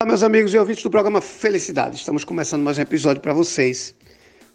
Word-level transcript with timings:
Olá, 0.00 0.10
meus 0.10 0.22
amigos 0.22 0.54
e 0.54 0.58
ouvintes 0.58 0.84
do 0.84 0.90
programa 0.90 1.20
Felicidade. 1.20 1.96
Estamos 1.96 2.22
começando 2.22 2.62
mais 2.62 2.78
um 2.78 2.82
episódio 2.82 3.20
para 3.20 3.32
vocês. 3.32 3.96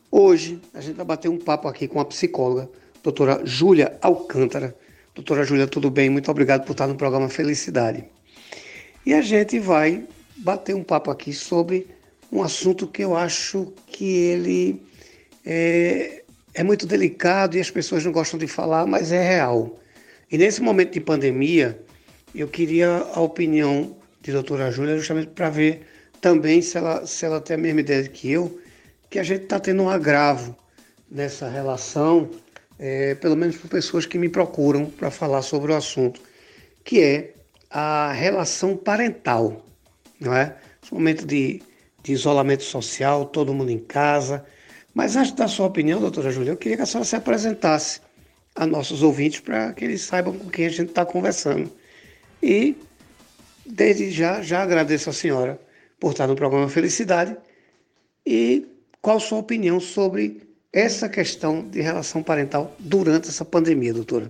Hoje 0.10 0.62
a 0.74 0.80
gente 0.80 0.96
vai 0.96 1.06
bater 1.06 1.28
um 1.28 1.38
papo 1.38 1.68
aqui 1.68 1.86
com 1.86 2.00
a 2.00 2.06
psicóloga, 2.06 2.70
doutora 3.04 3.42
Júlia 3.44 3.98
Alcântara. 4.02 4.74
Doutora 5.14 5.44
Júlia, 5.44 5.68
tudo 5.68 5.92
bem? 5.92 6.10
Muito 6.10 6.32
obrigado 6.32 6.64
por 6.64 6.72
estar 6.72 6.88
no 6.88 6.96
programa 6.96 7.28
Felicidade. 7.28 8.06
E 9.06 9.14
a 9.14 9.22
gente 9.22 9.60
vai 9.60 10.08
bater 10.38 10.78
um 10.78 10.82
papo 10.82 11.12
aqui 11.12 11.34
sobre 11.34 11.88
um 12.32 12.42
assunto 12.42 12.88
que 12.88 13.04
eu 13.04 13.14
acho 13.14 13.74
que 13.88 14.16
ele 14.16 14.82
é, 15.46 16.24
é 16.54 16.64
muito 16.64 16.88
delicado 16.88 17.58
e 17.58 17.60
as 17.60 17.70
pessoas 17.70 18.06
não 18.06 18.14
gostam 18.14 18.40
de 18.40 18.48
falar, 18.48 18.88
mas 18.88 19.12
é 19.12 19.22
real. 19.22 19.78
E 20.32 20.38
nesse 20.38 20.62
momento 20.62 20.94
de 20.94 21.02
pandemia, 21.02 21.84
eu 22.34 22.48
queria 22.48 23.06
a 23.14 23.20
opinião 23.20 23.94
de 24.24 24.32
doutora 24.32 24.72
Júlia, 24.72 24.98
justamente 24.98 25.32
para 25.32 25.50
ver 25.50 25.86
também 26.22 26.62
se 26.62 26.78
ela, 26.78 27.06
se 27.06 27.26
ela 27.26 27.42
tem 27.42 27.56
a 27.56 27.60
mesma 27.60 27.82
ideia 27.82 28.08
que 28.08 28.32
eu, 28.32 28.60
que 29.10 29.20
a 29.20 29.24
gente 29.24 29.44
está 29.44 29.60
tendo 29.60 29.84
um 29.84 29.90
agravo 29.90 30.56
nessa 31.12 31.50
relação, 31.50 32.30
é, 32.80 33.16
pelo 33.16 33.36
menos 33.36 33.58
por 33.58 33.70
pessoas 33.70 34.06
que 34.06 34.18
me 34.18 34.30
procuram 34.30 34.86
para 34.86 35.12
falar 35.12 35.42
sobre 35.42 35.74
o 35.74 35.76
assunto, 35.76 36.22
que 36.86 37.02
é 37.02 37.34
a 37.70 38.14
relação 38.14 38.78
parental, 38.78 39.66
não 40.20 40.34
é? 40.34 40.56
Esse 40.82 40.94
momento 40.94 41.26
de, 41.26 41.62
de 42.02 42.14
isolamento 42.14 42.64
social, 42.64 43.26
todo 43.26 43.54
mundo 43.54 43.72
em 43.72 43.80
casa. 43.80 44.46
Mas 44.94 45.18
antes 45.18 45.34
da 45.34 45.50
sua 45.50 45.68
opinião, 45.68 46.00
doutora 46.00 46.32
Júlia, 46.32 46.52
eu 46.52 46.58
queria 46.58 46.78
que 46.78 46.84
a 46.84 46.86
senhora 46.86 47.06
se 47.06 47.16
apresentasse 47.16 48.00
a 48.56 48.66
nossos 48.66 49.04
ouvintes 49.04 49.42
para 49.42 49.74
que 49.74 49.84
eles 49.84 50.02
saibam 50.02 50.38
com 50.38 50.50
quem 50.50 50.66
a 50.66 50.70
gente 50.70 50.90
está 50.90 51.06
conversando. 51.06 51.70
E 52.42 52.76
Desde 53.66 54.12
já, 54.12 54.42
já 54.42 54.62
agradeço 54.62 55.10
a 55.10 55.14
senhora 55.14 55.60
por 56.00 56.12
estar 56.12 56.28
no 56.28 56.36
programa 56.36 56.68
Felicidade 56.68 57.38
e 58.26 58.68
qual 59.02 59.20
sua 59.20 59.40
opinião 59.40 59.80
sobre 59.80 60.42
essa 60.72 61.08
questão 61.08 61.68
de 61.70 61.82
relação 61.82 62.22
parental 62.22 62.74
durante 62.78 63.30
essa 63.30 63.46
pandemia, 63.46 63.94
doutora? 63.94 64.30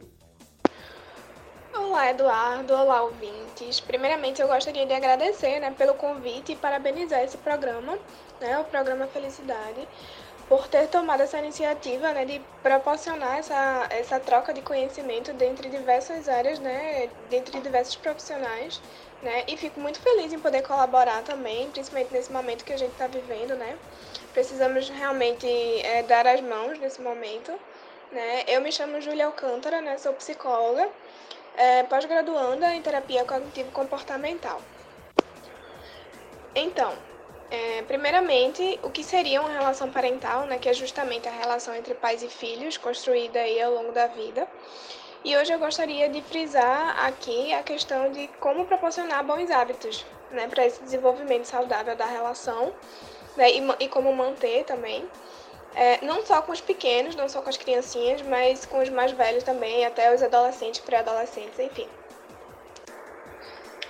Olá, 1.74 2.12
Eduardo. 2.12 2.74
Olá, 2.74 3.04
ouvintes. 3.04 3.80
Primeiramente, 3.80 4.42
eu 4.42 4.48
gostaria 4.48 4.86
de 4.86 4.94
agradecer 4.94 5.60
né, 5.60 5.74
pelo 5.76 5.96
convite 5.96 6.52
e 6.52 6.56
parabenizar 6.56 7.24
esse 7.24 7.38
programa, 7.38 7.98
né, 8.40 8.60
o 8.60 8.64
programa 8.66 9.08
Felicidade, 9.08 9.88
por 10.48 10.68
ter 10.68 10.88
tomado 10.90 11.22
essa 11.22 11.40
iniciativa 11.40 12.12
né, 12.14 12.26
de 12.26 12.42
proporcionar 12.62 13.38
essa, 13.38 13.88
essa 13.90 14.20
troca 14.20 14.54
de 14.54 14.62
conhecimento 14.62 15.34
dentre 15.34 15.70
diversas 15.70 16.28
áreas, 16.28 16.60
né, 16.60 17.10
dentre 17.30 17.60
diversos 17.62 17.96
profissionais 17.96 18.82
né? 19.24 19.44
E 19.48 19.58
fico 19.58 19.80
muito 19.80 20.00
feliz 20.00 20.32
em 20.34 20.40
poder 20.40 20.62
colaborar 20.62 21.24
também, 21.24 21.70
principalmente 21.72 22.14
nesse 22.14 22.32
momento 22.32 22.66
que 22.66 22.74
a 22.74 22.78
gente 22.78 22.92
está 22.92 23.08
vivendo, 23.08 23.56
né? 23.56 23.78
Precisamos 24.34 24.90
realmente 24.90 25.48
é, 25.48 26.04
dar 26.04 26.28
as 26.28 26.42
mãos 26.42 26.78
nesse 26.78 27.02
momento, 27.02 27.52
né? 28.12 28.44
Eu 28.48 28.62
me 28.62 28.72
chamo 28.72 29.02
Júlia 29.02 29.26
Alcântara, 29.26 29.82
né? 29.82 29.98
Sou 29.98 30.14
psicóloga, 30.14 30.90
é, 31.56 31.84
pós-graduanda 31.84 32.74
em 32.76 32.82
terapia 32.82 33.24
cognitivo-comportamental. 33.24 34.62
Então, 36.56 36.94
é, 37.50 37.82
primeiramente, 37.84 38.80
o 38.84 38.90
que 38.90 39.04
seria 39.04 39.42
uma 39.42 39.52
relação 39.52 39.90
parental, 39.90 40.46
né? 40.46 40.58
Que 40.58 40.70
é 40.70 40.74
justamente 40.74 41.28
a 41.30 41.32
relação 41.32 41.74
entre 41.74 41.94
pais 41.94 42.22
e 42.22 42.28
filhos 42.28 42.78
construída 42.78 43.40
aí 43.40 43.62
ao 43.62 43.74
longo 43.74 43.92
da 43.92 44.08
vida. 44.08 44.48
E 45.24 45.38
hoje 45.38 45.54
eu 45.54 45.60
gostaria 45.60 46.10
de 46.10 46.22
frisar 46.22 47.06
aqui 47.06 47.54
a 47.54 47.64
questão 47.64 48.12
de 48.12 48.28
como 48.42 48.66
proporcionar 48.66 49.24
bons 49.24 49.50
hábitos 49.50 50.06
né, 50.30 50.50
para 50.50 50.66
esse 50.66 50.84
desenvolvimento 50.84 51.46
saudável 51.46 51.96
da 51.96 52.06
relação 52.06 52.74
né, 53.38 53.50
e, 53.50 53.86
e 53.86 53.88
como 53.88 54.14
manter 54.14 54.66
também. 54.66 55.10
É, 55.76 56.06
não 56.06 56.26
só 56.26 56.42
com 56.42 56.52
os 56.52 56.60
pequenos, 56.60 57.16
não 57.16 57.30
só 57.30 57.42
com 57.42 57.50
as 57.50 57.56
criancinhas, 57.56 58.22
mas 58.22 58.66
com 58.66 58.80
os 58.80 58.90
mais 58.90 59.14
velhos 59.14 59.44
também, 59.44 59.86
até 59.86 60.14
os 60.14 60.22
adolescentes, 60.22 60.82
pré-adolescentes, 60.82 61.58
enfim. 61.58 61.88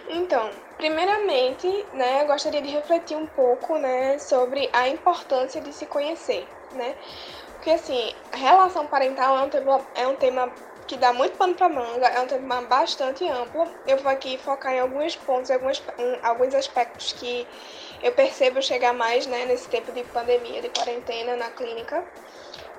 Então, 0.08 0.52
primeiramente, 0.78 1.68
né, 1.94 2.22
eu 2.22 2.28
gostaria 2.28 2.62
de 2.62 2.70
refletir 2.70 3.18
um 3.18 3.26
pouco 3.26 3.78
né, 3.80 4.20
sobre 4.20 4.70
a 4.72 4.88
importância 4.88 5.60
de 5.60 5.74
se 5.74 5.88
conhecer, 5.88 6.48
né? 6.74 6.96
Porque, 7.54 7.72
assim, 7.72 8.14
relação 8.34 8.86
parental 8.86 9.38
é 9.38 9.42
um 9.42 9.50
tema, 9.50 9.82
é 9.96 10.08
um 10.08 10.16
tema 10.16 10.54
que 10.88 10.98
dá 10.98 11.14
muito 11.14 11.38
pano 11.38 11.56
para 11.56 11.70
manga, 11.70 12.08
é 12.08 12.20
um 12.20 12.28
tema 12.28 12.62
bastante 12.64 13.28
amplo. 13.28 13.68
Eu 13.88 13.98
vou 13.98 14.12
aqui 14.12 14.38
focar 14.38 14.74
em 14.74 14.80
alguns 14.80 15.16
pontos, 15.16 15.50
alguns, 15.50 15.82
alguns 16.22 16.54
aspectos 16.54 17.14
que 17.14 17.48
eu 18.02 18.12
percebo 18.12 18.62
chegar 18.62 18.94
mais 18.94 19.26
né, 19.26 19.46
nesse 19.46 19.68
tempo 19.70 19.92
de 19.92 20.04
pandemia, 20.04 20.62
de 20.62 20.70
quarentena 20.70 21.36
na 21.36 21.50
clínica. 21.52 22.04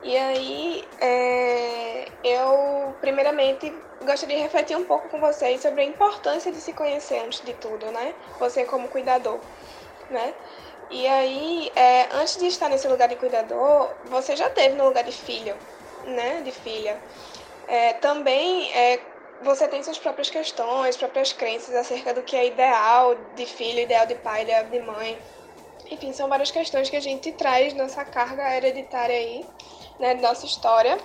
E 0.02 0.16
aí, 0.18 0.84
é, 1.00 2.04
eu, 2.22 2.94
primeiramente, 3.00 3.72
gostaria 4.04 4.36
de 4.36 4.42
refletir 4.42 4.76
um 4.76 4.84
pouco 4.84 5.08
com 5.08 5.18
vocês 5.18 5.62
sobre 5.62 5.80
a 5.80 5.84
importância 5.84 6.52
de 6.52 6.60
se 6.60 6.74
conhecer 6.74 7.18
antes 7.20 7.40
de 7.40 7.54
tudo, 7.54 7.90
né? 7.90 8.14
Você 8.38 8.64
como 8.66 8.88
cuidador, 8.88 9.40
né? 10.10 10.34
E 10.90 11.06
aí, 11.06 11.72
é, 11.74 12.08
antes 12.12 12.36
de 12.36 12.46
estar 12.46 12.68
nesse 12.68 12.86
lugar 12.86 13.08
de 13.08 13.16
cuidador, 13.16 13.94
você 14.04 14.36
já 14.36 14.50
teve 14.50 14.74
no 14.76 14.84
lugar 14.84 15.04
de 15.04 15.12
filho, 15.12 15.56
né? 16.04 16.42
De 16.42 16.52
filha. 16.52 17.00
É, 17.66 17.94
também 17.94 18.70
é, 18.72 19.00
você 19.42 19.66
tem 19.68 19.82
suas 19.82 19.98
próprias 19.98 20.30
questões, 20.30 20.96
próprias 20.96 21.32
crenças 21.32 21.74
acerca 21.74 22.12
do 22.14 22.22
que 22.22 22.36
é 22.36 22.46
ideal 22.46 23.14
de 23.34 23.46
filho, 23.46 23.80
ideal 23.80 24.06
de 24.06 24.14
pai, 24.16 24.42
ideal 24.42 24.64
de 24.64 24.80
mãe. 24.80 25.18
Enfim, 25.90 26.12
são 26.12 26.28
várias 26.28 26.50
questões 26.50 26.88
que 26.88 26.96
a 26.96 27.00
gente 27.00 27.30
traz 27.32 27.74
nessa 27.74 28.04
carga 28.04 28.56
hereditária 28.56 29.16
aí, 29.16 29.44
né, 29.98 30.14
nossa 30.14 30.46
história, 30.46 30.98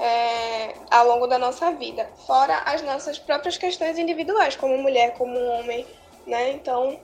é, 0.00 0.74
ao 0.90 1.06
longo 1.06 1.26
da 1.26 1.38
nossa 1.38 1.70
vida. 1.72 2.08
Fora 2.26 2.56
as 2.66 2.82
nossas 2.82 3.18
próprias 3.18 3.56
questões 3.56 3.98
individuais, 3.98 4.56
como 4.56 4.76
mulher, 4.78 5.12
como 5.16 5.38
homem, 5.38 5.86
né? 6.26 6.50
Então, 6.52 6.98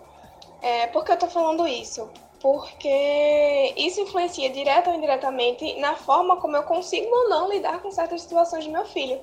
é, 0.62 0.86
por 0.88 1.04
que 1.04 1.12
eu 1.12 1.14
estou 1.14 1.28
falando 1.28 1.66
isso? 1.68 2.10
Porque 2.46 3.74
isso 3.76 4.00
influencia 4.02 4.48
direto 4.48 4.88
ou 4.88 4.94
indiretamente 4.94 5.80
na 5.80 5.96
forma 5.96 6.36
como 6.36 6.56
eu 6.56 6.62
consigo 6.62 7.12
ou 7.12 7.28
não 7.28 7.48
lidar 7.48 7.82
com 7.82 7.90
certas 7.90 8.22
situações 8.22 8.64
do 8.64 8.70
meu 8.70 8.84
filho. 8.84 9.20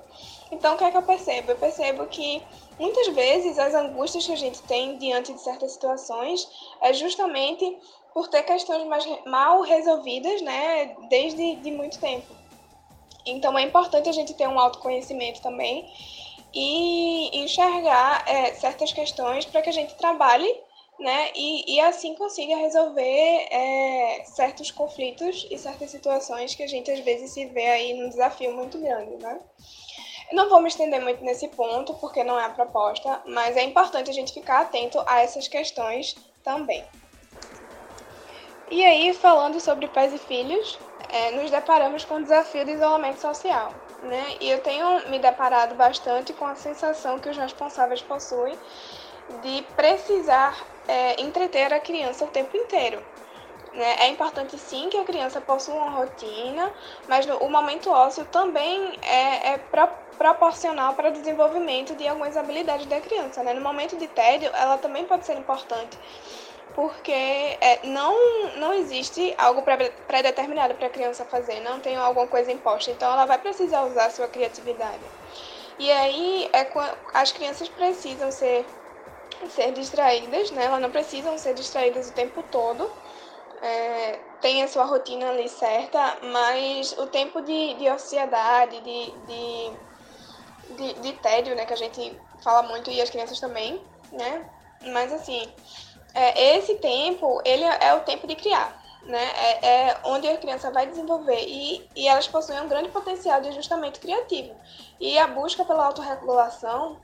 Então, 0.51 0.75
o 0.75 0.78
que 0.78 0.84
é 0.84 0.91
que 0.91 0.97
eu 0.97 1.03
percebo? 1.03 1.51
Eu 1.51 1.56
percebo 1.56 2.06
que 2.07 2.44
muitas 2.78 3.07
vezes 3.16 3.57
as 3.57 3.73
angústias 3.73 4.25
que 4.25 4.34
a 4.34 4.35
gente 4.35 4.61
tem 4.63 4.97
diante 4.97 5.31
de 5.31 5.39
certas 5.39 5.72
situações 5.72 6.45
é 6.81 6.91
justamente 6.91 7.78
por 8.13 8.28
ter 8.28 8.44
questões 8.44 8.85
mais 8.88 9.07
mal 9.25 9.61
resolvidas, 9.61 10.41
né, 10.41 10.94
desde 11.09 11.55
de 11.55 11.72
muito 11.72 11.97
tempo. 12.01 12.28
Então, 13.25 13.57
é 13.57 13.61
importante 13.61 14.09
a 14.09 14.13
gente 14.13 14.34
ter 14.34 14.50
um 14.50 14.59
autoconhecimento 14.59 15.41
também 15.41 15.90
e 16.53 17.41
enxergar 17.41 18.25
é, 18.28 18.53
certas 18.55 18.91
questões 18.91 19.45
para 19.45 19.61
que 19.61 19.69
a 19.69 19.73
gente 19.73 19.95
trabalhe 19.95 20.53
né? 20.99 21.31
E, 21.35 21.75
e 21.75 21.79
assim 21.81 22.15
consiga 22.15 22.55
resolver 22.55 23.47
é, 23.49 24.23
certos 24.25 24.71
conflitos 24.71 25.47
e 25.49 25.57
certas 25.57 25.91
situações 25.91 26.55
que 26.55 26.63
a 26.63 26.67
gente 26.67 26.91
às 26.91 26.99
vezes 26.99 27.31
se 27.31 27.45
vê 27.45 27.65
aí 27.65 27.93
num 27.93 28.09
desafio 28.09 28.53
muito 28.53 28.77
grande, 28.79 29.15
né? 29.17 29.39
Eu 30.31 30.37
não 30.37 30.49
vou 30.49 30.61
me 30.61 30.67
estender 30.67 31.01
muito 31.01 31.23
nesse 31.23 31.47
ponto, 31.49 31.93
porque 31.95 32.23
não 32.23 32.39
é 32.39 32.45
a 32.45 32.49
proposta, 32.49 33.21
mas 33.25 33.57
é 33.57 33.63
importante 33.63 34.09
a 34.09 34.13
gente 34.13 34.33
ficar 34.33 34.61
atento 34.61 35.03
a 35.05 35.21
essas 35.21 35.47
questões 35.47 36.15
também. 36.43 36.83
E 38.71 38.83
aí, 38.83 39.13
falando 39.13 39.59
sobre 39.59 39.87
pais 39.87 40.13
e 40.13 40.17
filhos, 40.17 40.79
é, 41.09 41.31
nos 41.31 41.51
deparamos 41.51 42.05
com 42.05 42.15
o 42.15 42.23
desafio 42.23 42.65
do 42.65 42.71
isolamento 42.71 43.19
social. 43.19 43.71
Né? 44.01 44.37
E 44.41 44.49
eu 44.49 44.59
tenho 44.61 45.09
me 45.09 45.19
deparado 45.19 45.75
bastante 45.75 46.33
com 46.33 46.45
a 46.45 46.55
sensação 46.55 47.19
que 47.19 47.29
os 47.29 47.37
responsáveis 47.37 48.01
possuem 48.01 48.57
de 49.41 49.61
precisar 49.75 50.72
é, 50.88 51.21
entreter 51.21 51.73
a 51.73 51.79
criança 51.79 52.25
o 52.25 52.28
tempo 52.28 52.55
inteiro. 52.58 53.02
Né? 53.73 53.96
É 53.99 54.08
importante 54.08 54.58
sim 54.58 54.90
que 54.90 54.97
a 54.97 55.03
criança 55.03 55.41
possua 55.41 55.75
uma 55.75 55.91
rotina, 55.91 56.72
mas 57.08 57.25
no, 57.25 57.37
o 57.37 57.49
momento 57.49 57.90
ósseo 57.90 58.25
também 58.25 58.99
é, 59.02 59.53
é 59.53 59.58
pro, 59.58 59.87
proporcional 60.17 60.93
para 60.93 61.09
o 61.09 61.11
desenvolvimento 61.11 61.96
de 61.96 62.08
algumas 62.08 62.37
habilidades 62.37 62.85
da 62.85 63.02
criança. 63.02 63.41
Né? 63.43 63.53
No 63.53 63.61
momento 63.61 63.97
de 63.97 64.08
tédio, 64.08 64.52
ela 64.53 64.78
também 64.78 65.05
pode 65.05 65.25
ser 65.25 65.35
importante, 65.37 65.97
porque 66.75 67.11
é, 67.11 67.79
não, 67.84 68.16
não 68.58 68.73
existe 68.73 69.34
algo 69.37 69.63
pré-determinado 70.08 70.75
para 70.75 70.87
a 70.87 70.91
criança 70.91 71.25
fazer, 71.25 71.59
não 71.61 71.79
tem 71.79 71.96
alguma 71.96 72.28
coisa 72.28 72.52
imposta, 72.52 72.91
então 72.91 73.11
ela 73.11 73.25
vai 73.25 73.40
precisar 73.40 73.84
usar 73.85 74.11
sua 74.11 74.28
criatividade. 74.28 75.02
E 75.79 75.91
aí 75.91 76.49
é, 76.53 76.67
as 77.16 77.31
crianças 77.31 77.67
precisam 77.67 78.31
ser 78.31 78.63
ser 79.49 79.72
distraídas, 79.73 80.51
né? 80.51 80.66
Elas 80.66 80.81
não 80.81 80.91
precisam 80.91 81.37
ser 81.37 81.53
distraídas 81.53 82.09
o 82.09 82.13
tempo 82.13 82.43
todo. 82.43 82.90
É, 83.61 84.19
tem 84.41 84.61
a 84.61 84.67
sua 84.67 84.84
rotina 84.84 85.29
ali 85.29 85.47
certa, 85.47 86.17
mas 86.23 86.91
o 86.97 87.07
tempo 87.07 87.41
de, 87.41 87.75
de 87.75 87.90
ociosidade, 87.90 88.81
de, 88.81 89.11
de, 89.28 89.72
de, 90.75 90.93
de 91.01 91.13
tédio, 91.13 91.55
né? 91.55 91.66
Que 91.66 91.73
a 91.73 91.78
gente 91.78 92.19
fala 92.43 92.63
muito 92.63 92.91
e 92.91 93.01
as 93.01 93.09
crianças 93.09 93.40
também, 93.40 93.81
né? 94.11 94.49
Mas 94.91 95.13
assim, 95.13 95.49
é, 96.13 96.57
esse 96.57 96.75
tempo, 96.75 97.41
ele 97.46 97.63
é 97.63 97.93
o 97.93 98.01
tempo 98.01 98.28
de 98.28 98.35
criar, 98.35 98.81
né? 99.03 99.31
É, 99.35 99.67
é, 99.67 99.97
onde 100.03 100.28
a 100.28 100.37
criança 100.37 100.69
vai 100.69 100.85
desenvolver 100.85 101.43
e, 101.47 101.89
e 101.96 102.07
elas 102.07 102.28
possuem 102.28 102.59
um 102.61 102.67
grande 102.67 102.89
potencial 102.89 103.41
de 103.41 103.49
ajustamento 103.49 103.99
criativo. 103.99 104.53
E 104.99 105.17
a 105.17 105.28
busca 105.28 105.63
pela 105.63 105.85
autorregulação 105.85 106.97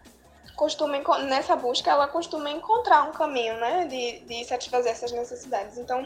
costuma 0.60 1.00
nessa 1.20 1.56
busca 1.56 1.90
ela 1.90 2.06
costuma 2.06 2.52
encontrar 2.52 3.04
um 3.04 3.14
caminho, 3.14 3.56
né, 3.56 3.86
de, 3.86 4.20
de 4.20 4.44
satisfazer 4.44 4.92
essas 4.92 5.14
necessidades. 5.14 5.78
Então, 5.78 6.06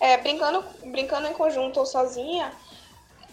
é, 0.00 0.16
brincando 0.16 0.64
brincando 0.86 1.28
em 1.28 1.34
conjunto 1.34 1.78
ou 1.78 1.84
sozinha 1.84 2.50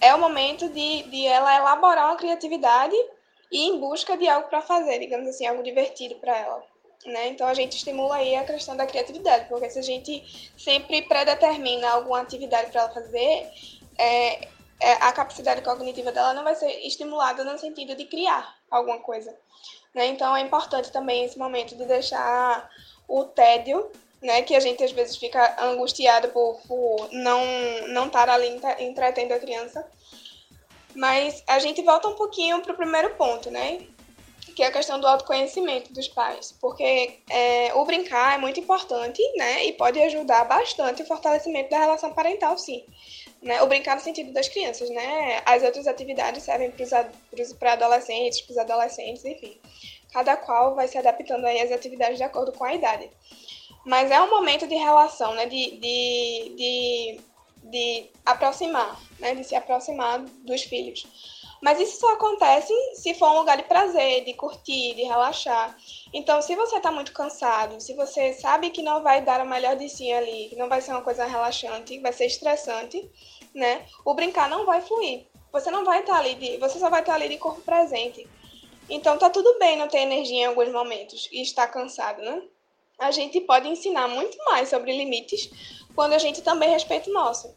é 0.01 0.13
o 0.13 0.19
momento 0.19 0.67
de, 0.67 1.03
de 1.03 1.25
ela 1.25 1.55
elaborar 1.55 2.07
uma 2.07 2.17
criatividade 2.17 2.95
e 3.49 3.69
em 3.69 3.79
busca 3.79 4.17
de 4.17 4.27
algo 4.27 4.49
para 4.49 4.61
fazer, 4.61 4.99
digamos 4.99 5.27
assim, 5.29 5.47
algo 5.47 5.63
divertido 5.63 6.15
para 6.15 6.37
ela. 6.37 6.63
Né? 7.05 7.29
Então 7.29 7.47
a 7.47 7.53
gente 7.53 7.77
estimula 7.77 8.15
aí 8.17 8.35
a 8.35 8.43
questão 8.43 8.75
da 8.75 8.85
criatividade, 8.85 9.47
porque 9.47 9.69
se 9.69 9.79
a 9.79 9.81
gente 9.81 10.51
sempre 10.57 11.01
predetermina 11.03 11.89
alguma 11.89 12.19
atividade 12.19 12.71
para 12.71 12.81
ela 12.81 12.93
fazer, 12.93 13.49
é, 13.97 14.47
é, 14.81 14.93
a 14.93 15.11
capacidade 15.11 15.61
cognitiva 15.61 16.11
dela 16.11 16.33
não 16.33 16.43
vai 16.43 16.55
ser 16.55 16.71
estimulada 16.85 17.43
no 17.43 17.57
sentido 17.57 17.95
de 17.95 18.05
criar 18.05 18.55
alguma 18.69 18.99
coisa. 18.99 19.33
Né? 19.93 20.07
Então 20.07 20.35
é 20.35 20.41
importante 20.41 20.91
também 20.91 21.23
esse 21.23 21.37
momento 21.37 21.75
de 21.75 21.85
deixar 21.85 22.69
o 23.07 23.25
tédio, 23.25 23.91
né, 24.21 24.41
que 24.41 24.55
a 24.55 24.59
gente 24.59 24.83
às 24.83 24.91
vezes 24.91 25.17
fica 25.17 25.63
angustiado 25.63 26.29
por, 26.29 26.59
por 26.67 27.09
não 27.11 27.41
não 27.89 28.07
estar 28.07 28.29
ali 28.29 28.59
entretendo 28.79 29.31
a 29.33 29.39
criança. 29.39 29.85
Mas 30.95 31.43
a 31.47 31.59
gente 31.59 31.81
volta 31.81 32.07
um 32.07 32.15
pouquinho 32.15 32.61
para 32.61 32.73
o 32.73 32.75
primeiro 32.75 33.15
ponto, 33.15 33.49
né? 33.49 33.87
que 34.55 34.63
é 34.63 34.67
a 34.67 34.71
questão 34.71 34.99
do 34.99 35.07
autoconhecimento 35.07 35.93
dos 35.93 36.07
pais, 36.07 36.55
porque 36.59 37.19
é, 37.29 37.73
o 37.73 37.85
brincar 37.85 38.35
é 38.35 38.37
muito 38.37 38.59
importante, 38.59 39.21
né, 39.35 39.65
e 39.65 39.73
pode 39.73 39.99
ajudar 40.01 40.43
bastante 40.45 41.01
o 41.01 41.05
fortalecimento 41.05 41.69
da 41.69 41.79
relação 41.79 42.13
parental, 42.13 42.57
sim. 42.57 42.83
Né? 43.41 43.61
O 43.61 43.67
brincar 43.67 43.95
no 43.95 44.01
sentido 44.01 44.31
das 44.31 44.47
crianças, 44.47 44.89
né? 44.89 45.41
As 45.45 45.63
outras 45.63 45.87
atividades 45.87 46.43
servem 46.43 46.71
para 47.57 47.73
adolescentes, 47.73 48.41
para 48.41 48.51
os 48.51 48.57
adolescentes, 48.57 49.25
enfim. 49.25 49.59
Cada 50.13 50.37
qual 50.37 50.75
vai 50.75 50.87
se 50.87 50.97
adaptando 50.97 51.45
aí 51.45 51.59
às 51.61 51.71
atividades 51.71 52.17
de 52.17 52.23
acordo 52.23 52.51
com 52.51 52.63
a 52.63 52.73
idade. 52.73 53.09
Mas 53.85 54.11
é 54.11 54.21
um 54.21 54.29
momento 54.29 54.67
de 54.67 54.75
relação, 54.75 55.33
né? 55.33 55.47
De, 55.47 55.71
de, 55.71 56.55
de, 56.55 57.19
de 57.63 58.09
aproximar, 58.23 58.99
né? 59.19 59.33
De 59.33 59.43
se 59.43 59.55
aproximar 59.55 60.19
dos 60.19 60.61
filhos. 60.61 61.07
Mas 61.61 61.79
isso 61.79 61.99
só 61.99 62.13
acontece 62.13 62.73
se 62.95 63.13
for 63.13 63.29
um 63.29 63.37
lugar 63.37 63.55
de 63.55 63.63
prazer, 63.63 64.25
de 64.25 64.33
curtir, 64.33 64.95
de 64.95 65.03
relaxar. 65.03 65.77
Então, 66.11 66.41
se 66.41 66.55
você 66.55 66.77
está 66.77 66.91
muito 66.91 67.13
cansado, 67.13 67.79
se 67.79 67.93
você 67.93 68.33
sabe 68.33 68.71
que 68.71 68.81
não 68.81 69.03
vai 69.03 69.21
dar 69.21 69.41
o 69.41 69.47
melhor 69.47 69.75
de 69.75 69.87
si 69.87 70.11
ali, 70.11 70.49
que 70.49 70.55
não 70.55 70.67
vai 70.67 70.81
ser 70.81 70.91
uma 70.91 71.03
coisa 71.03 71.25
relaxante, 71.25 71.99
vai 71.99 72.11
ser 72.11 72.25
estressante, 72.25 73.07
né? 73.53 73.85
O 74.03 74.15
brincar 74.15 74.49
não 74.49 74.65
vai 74.65 74.81
fluir. 74.81 75.27
Você 75.51 75.69
não 75.69 75.85
vai 75.85 75.99
estar 75.99 76.13
tá 76.13 76.19
ali 76.19 76.33
de, 76.33 76.57
você 76.57 76.79
só 76.79 76.89
vai 76.89 77.01
estar 77.01 77.13
tá 77.13 77.19
ali 77.19 77.29
de 77.29 77.37
corpo 77.37 77.61
presente. 77.61 78.27
Então, 78.89 79.17
tá 79.19 79.29
tudo 79.29 79.59
bem 79.59 79.77
não 79.77 79.87
ter 79.87 79.99
energia 79.99 80.43
em 80.43 80.45
alguns 80.45 80.71
momentos 80.71 81.29
e 81.31 81.43
estar 81.43 81.67
cansado, 81.67 82.23
né? 82.23 82.41
A 82.97 83.11
gente 83.11 83.39
pode 83.41 83.67
ensinar 83.67 84.07
muito 84.07 84.37
mais 84.45 84.69
sobre 84.69 84.97
limites 84.97 85.49
quando 85.93 86.13
a 86.13 86.17
gente 86.17 86.41
também 86.41 86.69
respeita 86.69 87.09
o 87.09 87.13
nosso. 87.13 87.53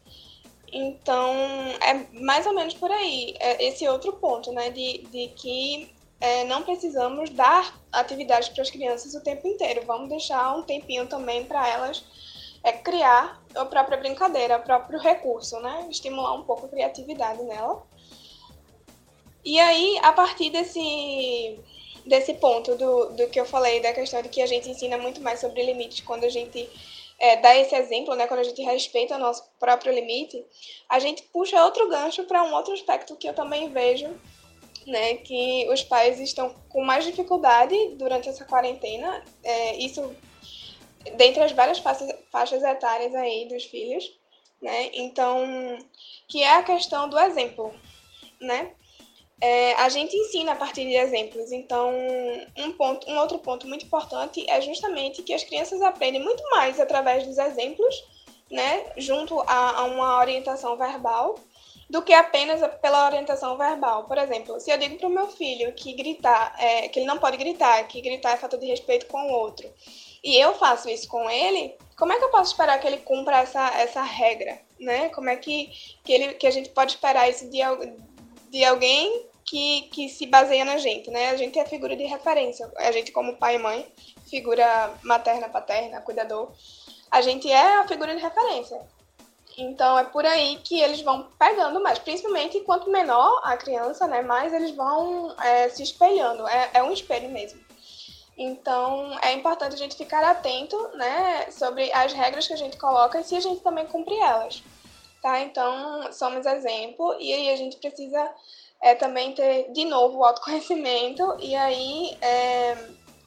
Então, 0.77 1.33
é 1.81 2.05
mais 2.21 2.45
ou 2.47 2.53
menos 2.53 2.75
por 2.75 2.91
aí, 2.91 3.37
é 3.39 3.65
esse 3.65 3.87
outro 3.87 4.13
ponto, 4.15 4.51
né, 4.51 4.71
de, 4.71 5.07
de 5.09 5.29
que 5.29 5.89
é, 6.21 6.43
não 6.47 6.65
precisamos 6.65 7.31
dar 7.31 7.81
atividades 7.93 8.49
para 8.49 8.63
as 8.63 8.71
crianças 8.71 9.15
o 9.15 9.21
tempo 9.21 9.47
inteiro, 9.47 9.83
vamos 9.87 10.09
deixar 10.09 10.53
um 10.57 10.65
tempinho 10.65 11.07
também 11.07 11.45
para 11.45 11.69
elas 11.69 12.05
é, 12.65 12.73
criar 12.73 13.41
a 13.55 13.65
própria 13.65 13.99
brincadeira, 13.99 14.57
o 14.57 14.63
próprio 14.63 14.99
recurso, 14.99 15.61
né, 15.61 15.87
estimular 15.89 16.35
um 16.35 16.43
pouco 16.43 16.67
a 16.67 16.69
criatividade 16.69 17.41
nela. 17.45 17.87
E 19.45 19.61
aí, 19.61 19.97
a 20.03 20.11
partir 20.11 20.51
desse, 20.51 21.57
desse 22.05 22.35
ponto 22.35 22.75
do, 22.75 23.11
do 23.11 23.29
que 23.29 23.39
eu 23.39 23.45
falei, 23.45 23.81
da 23.81 23.93
questão 23.93 24.21
de 24.23 24.29
que 24.29 24.43
a 24.43 24.47
gente 24.47 24.69
ensina 24.69 24.99
muito 24.99 25.21
mais 25.21 25.39
sobre 25.39 25.63
limites 25.63 26.01
quando 26.01 26.25
a 26.25 26.29
gente 26.29 26.69
é, 27.19 27.37
dar 27.37 27.57
esse 27.57 27.75
exemplo, 27.75 28.15
né, 28.15 28.27
quando 28.27 28.41
a 28.41 28.45
gente 28.45 28.63
respeita 28.63 29.17
o 29.17 29.19
nosso 29.19 29.45
próprio 29.59 29.93
limite, 29.93 30.45
a 30.89 30.99
gente 30.99 31.23
puxa 31.25 31.65
outro 31.65 31.89
gancho 31.89 32.25
para 32.25 32.43
um 32.43 32.55
outro 32.55 32.73
aspecto 32.73 33.17
que 33.17 33.29
eu 33.29 33.35
também 33.35 33.71
vejo, 33.71 34.09
né, 34.87 35.15
que 35.19 35.67
os 35.71 35.83
pais 35.83 36.21
estão 36.21 36.55
com 36.69 36.85
mais 36.85 37.05
dificuldade 37.05 37.75
durante 37.95 38.29
essa 38.29 38.45
quarentena, 38.45 39.25
é, 39.43 39.77
isso 39.77 40.15
dentre 41.17 41.43
as 41.43 41.53
várias 41.53 41.79
faixas, 41.79 42.11
faixas 42.31 42.63
etárias 42.63 43.15
aí 43.15 43.47
dos 43.47 43.65
filhos, 43.65 44.13
né, 44.61 44.91
então, 44.95 45.79
que 46.29 46.43
é 46.43 46.57
a 46.57 46.63
questão 46.63 47.09
do 47.09 47.19
exemplo, 47.19 47.73
né, 48.41 48.73
é, 49.45 49.75
a 49.75 49.91
gente 49.91 50.17
ensina 50.17 50.53
a 50.53 50.57
partir 50.57 50.87
de 50.87 50.95
exemplos. 50.95 51.53
Então, 51.53 51.93
um, 52.57 52.73
ponto, 52.73 53.11
um 53.11 53.19
outro 53.19 53.39
ponto 53.39 53.69
muito 53.69 53.85
importante 53.85 54.43
é 54.49 54.59
justamente 54.63 55.23
que 55.23 55.35
as 55.35 55.45
crianças 55.45 55.83
aprendem 55.83 56.23
muito 56.23 56.43
mais 56.49 56.81
através 56.81 57.27
dos 57.27 57.37
exemplos, 57.37 57.95
né, 58.51 58.87
junto 58.97 59.39
a, 59.41 59.81
a 59.81 59.85
uma 59.85 60.19
orientação 60.19 60.79
verbal, 60.79 61.35
do 61.91 62.01
que 62.01 62.15
apenas 62.15 62.63
pela 62.81 63.05
orientação 63.05 63.59
verbal. 63.59 64.05
Por 64.05 64.17
exemplo, 64.17 64.59
se 64.59 64.71
eu 64.71 64.79
digo 64.79 64.97
para 64.97 65.09
o 65.09 65.13
meu 65.13 65.29
filho 65.29 65.75
que 65.75 65.93
gritar, 65.93 66.57
é, 66.59 66.89
que 66.89 67.01
ele 67.01 67.07
não 67.07 67.19
pode 67.19 67.37
gritar, 67.37 67.87
que 67.87 68.01
gritar 68.01 68.33
é 68.33 68.37
falta 68.39 68.57
de 68.57 68.65
respeito 68.65 69.05
com 69.09 69.31
o 69.31 69.35
outro, 69.35 69.71
e 70.23 70.43
eu 70.43 70.55
faço 70.55 70.89
isso 70.89 71.07
com 71.07 71.29
ele, 71.29 71.77
como 71.99 72.15
é 72.15 72.19
que 72.19 72.25
eu 72.25 72.31
posso 72.31 72.53
esperar 72.53 72.81
que 72.81 72.87
ele 72.87 72.97
cumpra 72.97 73.41
essa, 73.41 73.79
essa 73.79 74.01
regra, 74.01 74.59
né? 74.81 75.11
Como 75.11 75.29
é 75.29 75.37
que, 75.37 75.71
que, 76.03 76.15
ele, 76.15 76.33
que 76.33 76.47
a 76.47 76.51
gente 76.51 76.71
pode 76.71 76.93
esperar 76.93 77.29
isso 77.29 77.51
de, 77.51 77.59
de 78.49 78.65
alguém 78.65 79.34
que, 79.45 79.83
que 79.93 80.09
se 80.09 80.27
baseia 80.27 80.65
na 80.65 80.79
gente, 80.79 81.11
né? 81.11 81.31
A 81.31 81.37
gente 81.37 81.59
é 81.59 81.63
a 81.63 81.67
figura 81.67 81.97
de 81.97 82.05
referência. 82.05 82.71
A 82.77 82.93
gente, 82.93 83.13
como 83.13 83.37
pai 83.37 83.57
e 83.57 83.59
mãe, 83.59 83.87
figura 84.29 84.93
materna, 85.03 85.49
paterna, 85.49 86.01
cuidador, 86.01 86.51
a 87.11 87.21
gente 87.21 87.51
é 87.51 87.77
a 87.77 87.87
figura 87.87 88.15
de 88.15 88.23
referência. 88.23 88.81
Então 89.57 89.99
é 89.99 90.05
por 90.05 90.27
aí 90.27 90.59
que 90.65 90.81
eles 90.81 91.01
vão 91.03 91.29
pegando 91.39 91.81
mais, 91.81 91.99
principalmente 91.99 92.61
quanto 92.61 92.91
menor 92.91 93.41
a 93.45 93.57
criança, 93.57 94.07
né? 94.07 94.23
Mais 94.23 94.53
eles 94.53 94.73
vão 94.73 95.35
é, 95.41 95.69
se 95.69 95.83
espelhando. 95.83 96.47
É, 96.49 96.71
é 96.75 96.83
um 96.83 96.93
espelho 96.93 97.31
mesmo. 97.31 97.63
Então, 98.37 99.17
é 99.23 99.33
importante 99.33 99.75
a 99.75 99.79
gente 99.79 99.95
ficar 99.95 100.25
atento, 100.25 100.77
né, 100.95 101.49
sobre 101.53 101.93
as 101.93 102.13
regras 102.13 102.49
que 102.49 102.53
a 102.53 102.57
gente 102.57 102.77
coloca 102.77 103.21
e 103.21 103.23
se 103.23 103.37
a 103.37 103.41
gente 103.41 103.61
também 103.61 103.87
cumprir 103.87 104.19
elas 104.19 104.61
tá? 105.25 105.41
Então, 105.41 106.13
somos 106.13 106.45
exemplo 106.45 107.17
e 107.19 107.33
aí 107.33 107.49
a 107.49 107.57
gente 107.57 107.79
precisa 107.79 108.31
é, 108.83 108.95
também 108.95 109.35
ter, 109.35 109.73
de 109.73 109.85
novo, 109.85 110.19
o 110.19 110.25
autoconhecimento 110.25 111.37
e 111.41 111.55
aí 111.55 112.17
é, 112.21 112.77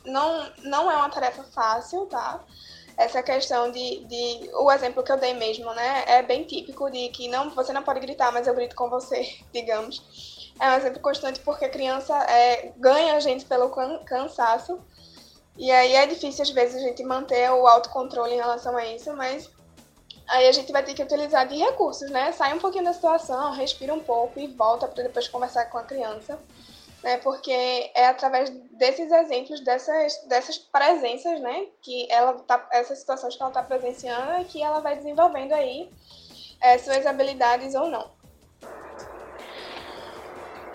não, 0.05 0.49
não 0.63 0.91
é 0.91 0.95
uma 0.95 1.09
tarefa 1.09 1.43
fácil, 1.43 2.05
tá? 2.05 2.43
Essa 2.97 3.21
questão 3.21 3.71
de, 3.71 4.05
de, 4.05 4.49
o 4.55 4.71
exemplo 4.71 5.03
que 5.03 5.11
eu 5.11 5.17
dei 5.17 5.33
mesmo, 5.33 5.71
né, 5.73 6.03
é 6.07 6.23
bem 6.23 6.43
típico 6.43 6.89
de 6.89 7.09
que 7.09 7.27
não, 7.27 7.49
você 7.51 7.71
não 7.71 7.83
pode 7.83 7.99
gritar, 7.99 8.31
mas 8.31 8.47
eu 8.47 8.55
grito 8.55 8.75
com 8.75 8.89
você, 8.89 9.37
digamos. 9.53 10.51
É 10.59 10.69
um 10.71 10.73
exemplo 10.73 10.99
constante 10.99 11.39
porque 11.41 11.65
a 11.65 11.69
criança 11.69 12.17
é, 12.23 12.71
ganha 12.77 13.15
a 13.15 13.19
gente 13.19 13.45
pelo 13.45 13.69
cansaço, 14.05 14.79
e 15.55 15.71
aí 15.71 15.93
é 15.93 16.07
difícil 16.07 16.43
às 16.43 16.49
vezes 16.49 16.75
a 16.75 16.87
gente 16.87 17.03
manter 17.03 17.51
o 17.51 17.67
autocontrole 17.67 18.33
em 18.33 18.37
relação 18.37 18.75
a 18.75 18.85
isso, 18.85 19.15
mas 19.15 19.49
Aí 20.27 20.47
a 20.47 20.51
gente 20.51 20.71
vai 20.71 20.83
ter 20.83 20.93
que 20.93 21.03
utilizar 21.03 21.47
de 21.47 21.55
recursos, 21.57 22.09
né? 22.11 22.31
Sai 22.33 22.53
um 22.53 22.59
pouquinho 22.59 22.83
da 22.83 22.93
situação, 22.93 23.53
respira 23.53 23.93
um 23.93 24.03
pouco 24.03 24.39
e 24.39 24.47
volta 24.47 24.87
para 24.87 25.03
depois 25.03 25.27
conversar 25.27 25.65
com 25.65 25.77
a 25.77 25.83
criança, 25.83 26.37
né? 27.01 27.17
Porque 27.19 27.51
é 27.95 28.07
através 28.07 28.49
desses 28.71 29.09
exemplos, 29.09 29.61
dessas, 29.61 30.17
dessas 30.27 30.57
presenças, 30.57 31.39
né? 31.39 31.67
Que 31.81 32.11
ela 32.11 32.33
tá, 32.33 32.67
essas 32.71 32.99
situações 32.99 33.35
que 33.35 33.41
ela 33.41 33.51
está 33.51 33.63
presenciando, 33.63 34.43
que 34.45 34.61
ela 34.61 34.81
vai 34.81 34.97
desenvolvendo 34.97 35.53
aí 35.53 35.89
é, 36.61 36.77
suas 36.77 37.05
habilidades 37.05 37.73
ou 37.73 37.87
não. 37.87 38.11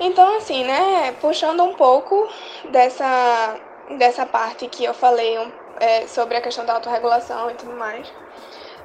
Então, 0.00 0.36
assim, 0.38 0.64
né? 0.64 1.12
Puxando 1.20 1.62
um 1.62 1.74
pouco 1.74 2.26
dessa, 2.70 3.60
dessa 3.98 4.24
parte 4.24 4.66
que 4.66 4.82
eu 4.82 4.94
falei 4.94 5.36
é, 5.78 6.06
sobre 6.06 6.38
a 6.38 6.40
questão 6.40 6.64
da 6.64 6.72
autorregulação 6.72 7.50
e 7.50 7.54
tudo 7.54 7.74
mais. 7.74 8.10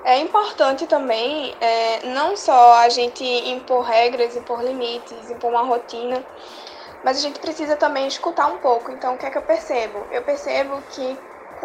É 0.07 0.19
importante 0.19 0.87
também 0.87 1.53
é, 1.59 2.07
não 2.07 2.37
só 2.37 2.75
a 2.75 2.87
gente 2.87 3.25
impor 3.25 3.81
regras, 3.81 4.37
impor 4.37 4.63
limites, 4.63 5.29
impor 5.29 5.49
uma 5.49 5.63
rotina, 5.63 6.23
mas 7.03 7.17
a 7.17 7.19
gente 7.19 7.37
precisa 7.39 7.75
também 7.75 8.07
escutar 8.07 8.47
um 8.47 8.57
pouco. 8.59 8.89
Então, 8.89 9.15
o 9.15 9.17
que 9.17 9.25
é 9.25 9.29
que 9.29 9.37
eu 9.37 9.41
percebo? 9.41 10.07
Eu 10.09 10.21
percebo 10.21 10.81
que 10.91 11.19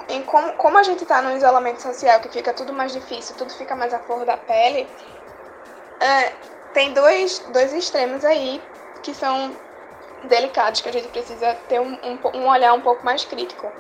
em 0.09 0.23
como, 0.23 0.55
como 0.55 0.77
a 0.77 0.83
gente 0.83 1.05
está 1.05 1.23
no 1.23 1.37
isolamento 1.37 1.81
social, 1.81 2.19
que 2.19 2.31
fica 2.31 2.53
tudo 2.53 2.73
mais 2.73 2.91
difícil, 2.91 3.37
tudo 3.37 3.53
fica 3.53 3.77
mais 3.77 3.95
à 3.95 4.01
flor 4.01 4.25
da 4.25 4.37
pele, 4.37 4.89
é, 6.01 6.33
tem 6.75 6.93
dois, 6.93 7.39
dois 7.53 7.73
extremos 7.73 8.25
aí 8.25 8.61
que 9.05 9.15
são 9.15 9.57
delicados, 10.25 10.81
que 10.81 10.89
a 10.89 10.93
gente 10.93 11.07
precisa 11.07 11.55
ter 11.69 11.81
um, 11.81 11.97
um, 12.03 12.19
um 12.39 12.49
olhar 12.49 12.73
um 12.73 12.81
pouco 12.81 13.05
mais 13.05 13.25
crítico 13.25 13.71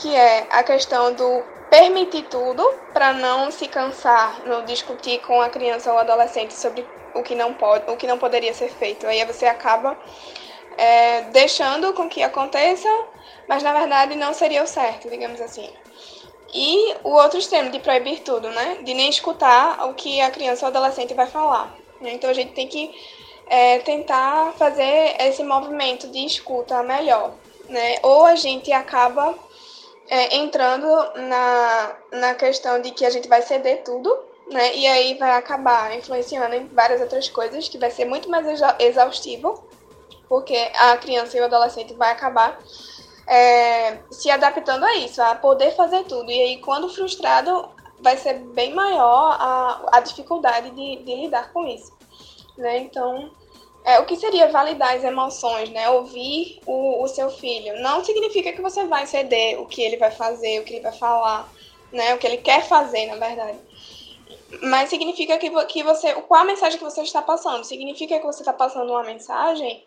que 0.00 0.14
é 0.14 0.46
a 0.50 0.62
questão 0.62 1.12
do 1.12 1.42
permitir 1.68 2.22
tudo 2.24 2.64
para 2.92 3.12
não 3.12 3.50
se 3.50 3.68
cansar 3.68 4.40
no 4.46 4.62
discutir 4.62 5.20
com 5.20 5.40
a 5.40 5.50
criança 5.50 5.92
ou 5.92 5.98
adolescente 5.98 6.54
sobre 6.54 6.86
o 7.14 7.22
que 7.22 7.34
não 7.34 7.52
pode, 7.52 7.90
o 7.90 7.96
que 7.96 8.06
não 8.06 8.18
poderia 8.18 8.54
ser 8.54 8.70
feito. 8.70 9.06
Aí 9.06 9.24
você 9.24 9.46
acaba 9.46 9.98
é, 10.76 11.22
deixando 11.32 11.92
com 11.92 12.08
que 12.08 12.22
aconteça, 12.22 12.88
mas 13.48 13.62
na 13.62 13.72
verdade 13.72 14.14
não 14.14 14.32
seria 14.32 14.62
o 14.62 14.66
certo, 14.66 15.10
digamos 15.10 15.40
assim. 15.40 15.68
E 16.54 16.94
o 17.04 17.10
outro 17.10 17.38
extremo 17.38 17.70
de 17.70 17.78
proibir 17.80 18.20
tudo, 18.20 18.48
né? 18.48 18.78
De 18.82 18.94
nem 18.94 19.10
escutar 19.10 19.86
o 19.88 19.94
que 19.94 20.20
a 20.20 20.30
criança 20.30 20.64
ou 20.64 20.70
adolescente 20.70 21.12
vai 21.12 21.26
falar. 21.26 21.74
Né? 22.00 22.12
Então 22.12 22.30
a 22.30 22.32
gente 22.32 22.52
tem 22.52 22.68
que 22.68 22.90
é, 23.48 23.80
tentar 23.80 24.52
fazer 24.52 25.16
esse 25.20 25.42
movimento 25.42 26.08
de 26.08 26.24
escuta 26.24 26.82
melhor, 26.82 27.32
né? 27.68 27.96
Ou 28.02 28.24
a 28.24 28.36
gente 28.36 28.72
acaba 28.72 29.34
é, 30.08 30.36
entrando 30.36 30.86
na, 31.16 31.96
na 32.12 32.34
questão 32.34 32.80
de 32.80 32.90
que 32.90 33.04
a 33.04 33.10
gente 33.10 33.28
vai 33.28 33.42
ceder 33.42 33.82
tudo, 33.84 34.18
né? 34.50 34.74
E 34.74 34.86
aí 34.86 35.14
vai 35.18 35.32
acabar 35.32 35.94
influenciando 35.96 36.54
em 36.54 36.66
várias 36.68 37.00
outras 37.00 37.28
coisas, 37.28 37.68
que 37.68 37.78
vai 37.78 37.90
ser 37.90 38.06
muito 38.06 38.30
mais 38.30 38.46
exaustivo, 38.78 39.62
porque 40.28 40.56
a 40.74 40.96
criança 40.96 41.36
e 41.36 41.40
o 41.40 41.44
adolescente 41.44 41.94
vai 41.94 42.10
acabar 42.12 42.58
é, 43.26 43.98
se 44.10 44.30
adaptando 44.30 44.84
a 44.84 44.96
isso, 44.96 45.20
a 45.22 45.34
poder 45.34 45.76
fazer 45.76 46.04
tudo. 46.04 46.30
E 46.30 46.40
aí, 46.40 46.60
quando 46.60 46.88
frustrado, 46.88 47.68
vai 48.00 48.16
ser 48.16 48.34
bem 48.38 48.74
maior 48.74 49.36
a, 49.38 49.88
a 49.92 50.00
dificuldade 50.00 50.70
de, 50.70 50.96
de 51.04 51.14
lidar 51.14 51.52
com 51.52 51.66
isso. 51.66 51.92
Né? 52.56 52.78
Então, 52.78 53.30
é, 53.88 53.98
o 54.00 54.04
que 54.04 54.16
seria 54.16 54.48
validar 54.48 54.94
as 54.94 55.02
emoções, 55.02 55.70
né? 55.70 55.88
Ouvir 55.88 56.60
o, 56.66 57.02
o 57.02 57.08
seu 57.08 57.30
filho. 57.30 57.80
Não 57.80 58.04
significa 58.04 58.52
que 58.52 58.60
você 58.60 58.84
vai 58.84 59.06
ceder 59.06 59.58
o 59.58 59.64
que 59.64 59.80
ele 59.80 59.96
vai 59.96 60.10
fazer, 60.10 60.60
o 60.60 60.64
que 60.64 60.74
ele 60.74 60.82
vai 60.82 60.92
falar, 60.92 61.50
né? 61.90 62.14
O 62.14 62.18
que 62.18 62.26
ele 62.26 62.36
quer 62.36 62.68
fazer, 62.68 63.06
na 63.06 63.16
verdade. 63.16 63.58
Mas 64.62 64.90
significa 64.90 65.38
que, 65.38 65.48
que 65.64 65.82
você. 65.82 66.12
Qual 66.12 66.42
a 66.42 66.44
mensagem 66.44 66.76
que 66.76 66.84
você 66.84 67.00
está 67.00 67.22
passando? 67.22 67.64
Significa 67.64 68.18
que 68.18 68.26
você 68.26 68.42
está 68.42 68.52
passando 68.52 68.90
uma 68.90 69.04
mensagem 69.04 69.82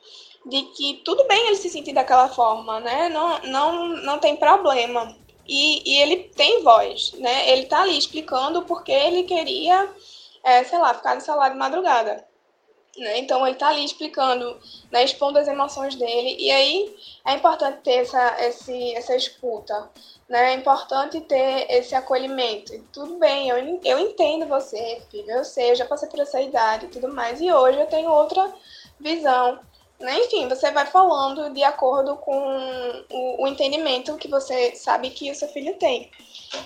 de 0.48 0.64
que 0.64 1.04
tudo 1.06 1.28
bem 1.28 1.46
ele 1.46 1.58
se 1.58 1.70
sentir 1.70 1.94
daquela 1.94 2.28
forma, 2.28 2.80
né? 2.80 3.08
Não, 3.10 3.40
não, 3.44 3.88
não 3.98 4.18
tem 4.18 4.36
problema. 4.36 5.16
E, 5.48 5.88
e 5.88 6.02
ele 6.02 6.18
tem 6.36 6.64
voz, 6.64 7.14
né? 7.20 7.52
Ele 7.52 7.68
tá 7.68 7.82
ali 7.84 8.00
explicando 8.00 8.64
porque 8.64 8.92
ele 8.92 9.24
queria, 9.26 9.88
é, 10.44 10.64
sei 10.64 10.80
lá, 10.80 10.92
ficar 10.96 11.14
no 11.14 11.22
celular 11.22 11.50
de 11.50 11.58
madrugada. 11.58 12.31
Né? 12.98 13.20
Então 13.20 13.48
ele 13.48 13.56
tá 13.56 13.70
ali 13.70 13.86
explicando, 13.86 14.60
né, 14.92 15.04
expondo 15.04 15.40
as 15.40 15.48
emoções 15.48 15.96
dele, 15.96 16.36
e 16.38 16.52
aí 16.52 16.96
é 17.26 17.34
importante 17.34 17.80
ter 17.84 18.02
essa, 18.02 18.36
esse, 18.46 18.94
essa 18.96 19.16
escuta, 19.16 19.90
né? 20.28 20.54
É 20.54 20.56
importante 20.56 21.22
ter 21.22 21.68
esse 21.70 21.96
acolhimento. 21.96 22.78
Tudo 22.92 23.18
bem, 23.18 23.50
eu, 23.50 23.80
eu 23.84 24.00
entendo 24.00 24.46
você, 24.46 25.02
filho, 25.10 25.32
eu 25.32 25.44
sei, 25.46 25.72
eu 25.72 25.76
já 25.76 25.86
passei 25.86 26.10
por 26.10 26.20
essa 26.20 26.42
idade 26.42 26.86
e 26.86 26.90
tudo 26.90 27.14
mais, 27.14 27.40
e 27.40 27.52
hoje 27.52 27.80
eu 27.80 27.88
tenho 27.88 28.10
outra 28.10 28.54
visão. 29.00 29.60
Né? 30.00 30.18
Enfim, 30.20 30.48
você 30.48 30.72
vai 30.72 30.86
falando 30.86 31.54
de 31.54 31.64
acordo 31.64 32.16
com 32.18 33.06
o, 33.10 33.44
o, 33.44 33.48
entendimento 33.48 34.18
que 34.18 34.28
você 34.28 34.76
sabe 34.76 35.12
que 35.12 35.30
o 35.30 35.36
seu 35.36 35.48
filho 35.50 35.76
tem. 35.78 36.10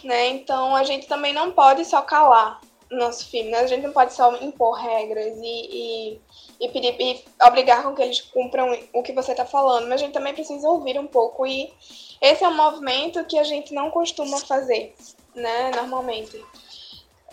Né? 0.04 0.30
Então, 0.30 0.76
a 0.76 0.84
gente 0.84 1.06
também 1.06 1.34
não 1.34 1.52
pode 1.52 1.84
só 1.86 2.02
calar 2.02 2.62
nosso 2.92 3.28
filho, 3.28 3.50
né? 3.52 3.60
a 3.60 3.68
gente 3.68 3.84
não 3.84 3.92
pode 3.92 4.14
só 4.14 4.36
impor 4.38 4.74
regras 4.76 5.38
e, 5.38 5.42
e, 5.42 6.22
e, 6.60 6.70
pedir, 6.70 6.96
e 7.00 7.24
obrigar 7.44 7.84
com 7.84 7.96
que 7.96 8.02
eles 8.02 8.22
cumpram 8.22 8.78
o 8.94 9.02
que 9.02 9.14
você 9.14 9.32
está 9.32 9.46
falando, 9.46 9.88
mas 9.88 10.02
a 10.02 10.06
gente 10.06 10.14
também 10.14 10.34
precisa 10.34 10.68
ouvir 10.68 11.00
um 11.00 11.08
pouco. 11.08 11.46
E 11.46 11.74
esse 12.22 12.44
é 12.44 12.48
um 12.48 12.56
movimento 12.56 13.24
que 13.26 13.38
a 13.38 13.44
gente 13.44 13.74
não 13.74 13.90
costuma 13.90 14.40
fazer, 14.40 14.96
né, 15.34 15.72
normalmente 15.76 16.44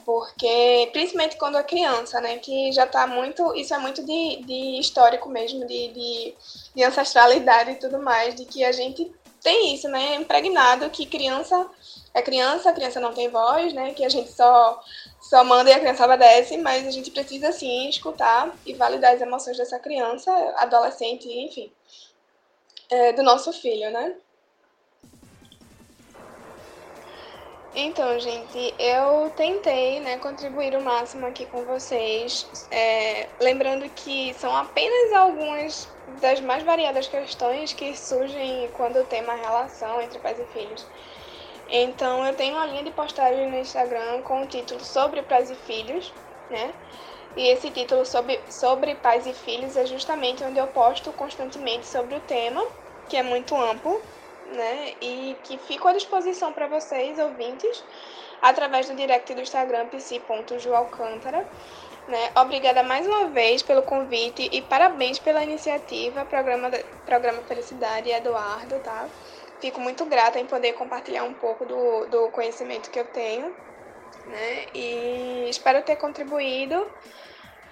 porque 0.04 0.88
principalmente 0.92 1.36
quando 1.36 1.58
é 1.58 1.62
criança, 1.62 2.20
né, 2.20 2.38
que 2.38 2.72
já 2.72 2.84
está 2.84 3.06
muito, 3.06 3.54
isso 3.54 3.74
é 3.74 3.78
muito 3.78 4.04
de, 4.04 4.42
de 4.44 4.80
histórico 4.80 5.28
mesmo, 5.28 5.66
de, 5.66 5.88
de, 5.88 6.34
de, 6.74 6.84
ancestralidade 6.84 7.72
e 7.72 7.76
tudo 7.76 8.00
mais, 8.00 8.34
de 8.34 8.44
que 8.44 8.64
a 8.64 8.72
gente 8.72 9.12
tem 9.42 9.74
isso, 9.74 9.88
né, 9.88 10.16
impregnado 10.16 10.90
que 10.90 11.06
criança 11.06 11.68
é 12.14 12.20
criança, 12.20 12.70
a 12.70 12.72
criança 12.72 13.00
não 13.00 13.12
tem 13.12 13.28
voz, 13.28 13.72
né, 13.72 13.92
que 13.94 14.04
a 14.04 14.08
gente 14.08 14.30
só 14.30 14.82
só 15.22 15.44
e 15.44 15.72
a 15.72 15.78
criança 15.78 16.04
obedece, 16.04 16.58
mas 16.58 16.86
a 16.86 16.90
gente 16.90 17.10
precisa 17.12 17.52
sim 17.52 17.88
escutar 17.88 18.52
e 18.66 18.74
validar 18.74 19.14
as 19.14 19.20
emoções 19.20 19.56
dessa 19.56 19.78
criança, 19.78 20.30
adolescente, 20.58 21.28
enfim, 21.28 21.72
é, 22.90 23.12
do 23.12 23.22
nosso 23.22 23.52
filho, 23.52 23.90
né? 23.92 24.16
Então, 27.74 28.18
gente, 28.20 28.74
eu 28.78 29.30
tentei 29.30 30.00
né, 30.00 30.18
contribuir 30.18 30.76
o 30.76 30.82
máximo 30.82 31.24
aqui 31.24 31.46
com 31.46 31.64
vocês, 31.64 32.46
é, 32.70 33.28
lembrando 33.40 33.88
que 33.88 34.34
são 34.34 34.54
apenas 34.54 35.12
algumas 35.14 35.88
das 36.20 36.40
mais 36.40 36.62
variadas 36.64 37.08
questões 37.08 37.72
que 37.72 37.96
surgem 37.96 38.68
quando 38.72 39.06
tem 39.06 39.22
uma 39.22 39.36
relação 39.36 40.02
entre 40.02 40.18
pais 40.18 40.38
e 40.38 40.44
filhos. 40.46 40.86
Então, 41.74 42.26
eu 42.26 42.34
tenho 42.34 42.54
uma 42.54 42.66
linha 42.66 42.84
de 42.84 42.90
postagem 42.90 43.50
no 43.50 43.56
Instagram 43.56 44.20
com 44.22 44.42
o 44.42 44.46
título 44.46 44.84
Sobre 44.84 45.22
Pais 45.22 45.50
e 45.50 45.54
Filhos, 45.54 46.12
né? 46.50 46.70
E 47.34 47.48
esse 47.48 47.70
título 47.70 48.04
sobre, 48.04 48.38
sobre 48.50 48.94
pais 48.96 49.26
e 49.26 49.32
filhos 49.32 49.74
é 49.74 49.86
justamente 49.86 50.44
onde 50.44 50.58
eu 50.58 50.66
posto 50.66 51.10
constantemente 51.12 51.86
sobre 51.86 52.14
o 52.14 52.20
tema, 52.20 52.62
que 53.08 53.16
é 53.16 53.22
muito 53.22 53.56
amplo, 53.56 54.02
né? 54.48 54.92
E 55.00 55.34
que 55.44 55.56
fico 55.56 55.88
à 55.88 55.94
disposição 55.94 56.52
para 56.52 56.66
vocês, 56.66 57.18
ouvintes, 57.18 57.82
através 58.42 58.86
do 58.86 58.94
direct 58.94 59.32
do 59.32 59.40
Instagram 59.40 59.86
psi.joalcântara. 59.86 61.48
Né? 62.06 62.32
Obrigada 62.36 62.82
mais 62.82 63.06
uma 63.06 63.28
vez 63.28 63.62
pelo 63.62 63.80
convite 63.80 64.46
e 64.52 64.60
parabéns 64.60 65.18
pela 65.18 65.42
iniciativa, 65.42 66.24
programa, 66.26 66.68
programa 67.06 67.40
Felicidade 67.42 68.10
Eduardo, 68.10 68.78
tá? 68.80 69.08
Fico 69.62 69.80
muito 69.80 70.04
grata 70.04 70.38
em 70.38 70.44
poder 70.44 70.74
compartilhar 70.74 71.24
um 71.24 71.32
pouco 71.32 71.64
do, 71.64 72.06
do 72.06 72.30
conhecimento 72.32 72.90
que 72.90 72.98
eu 73.00 73.06
tenho, 73.06 73.54
né? 74.26 74.66
E 74.74 75.48
espero 75.48 75.82
ter 75.82 75.96
contribuído 75.96 76.84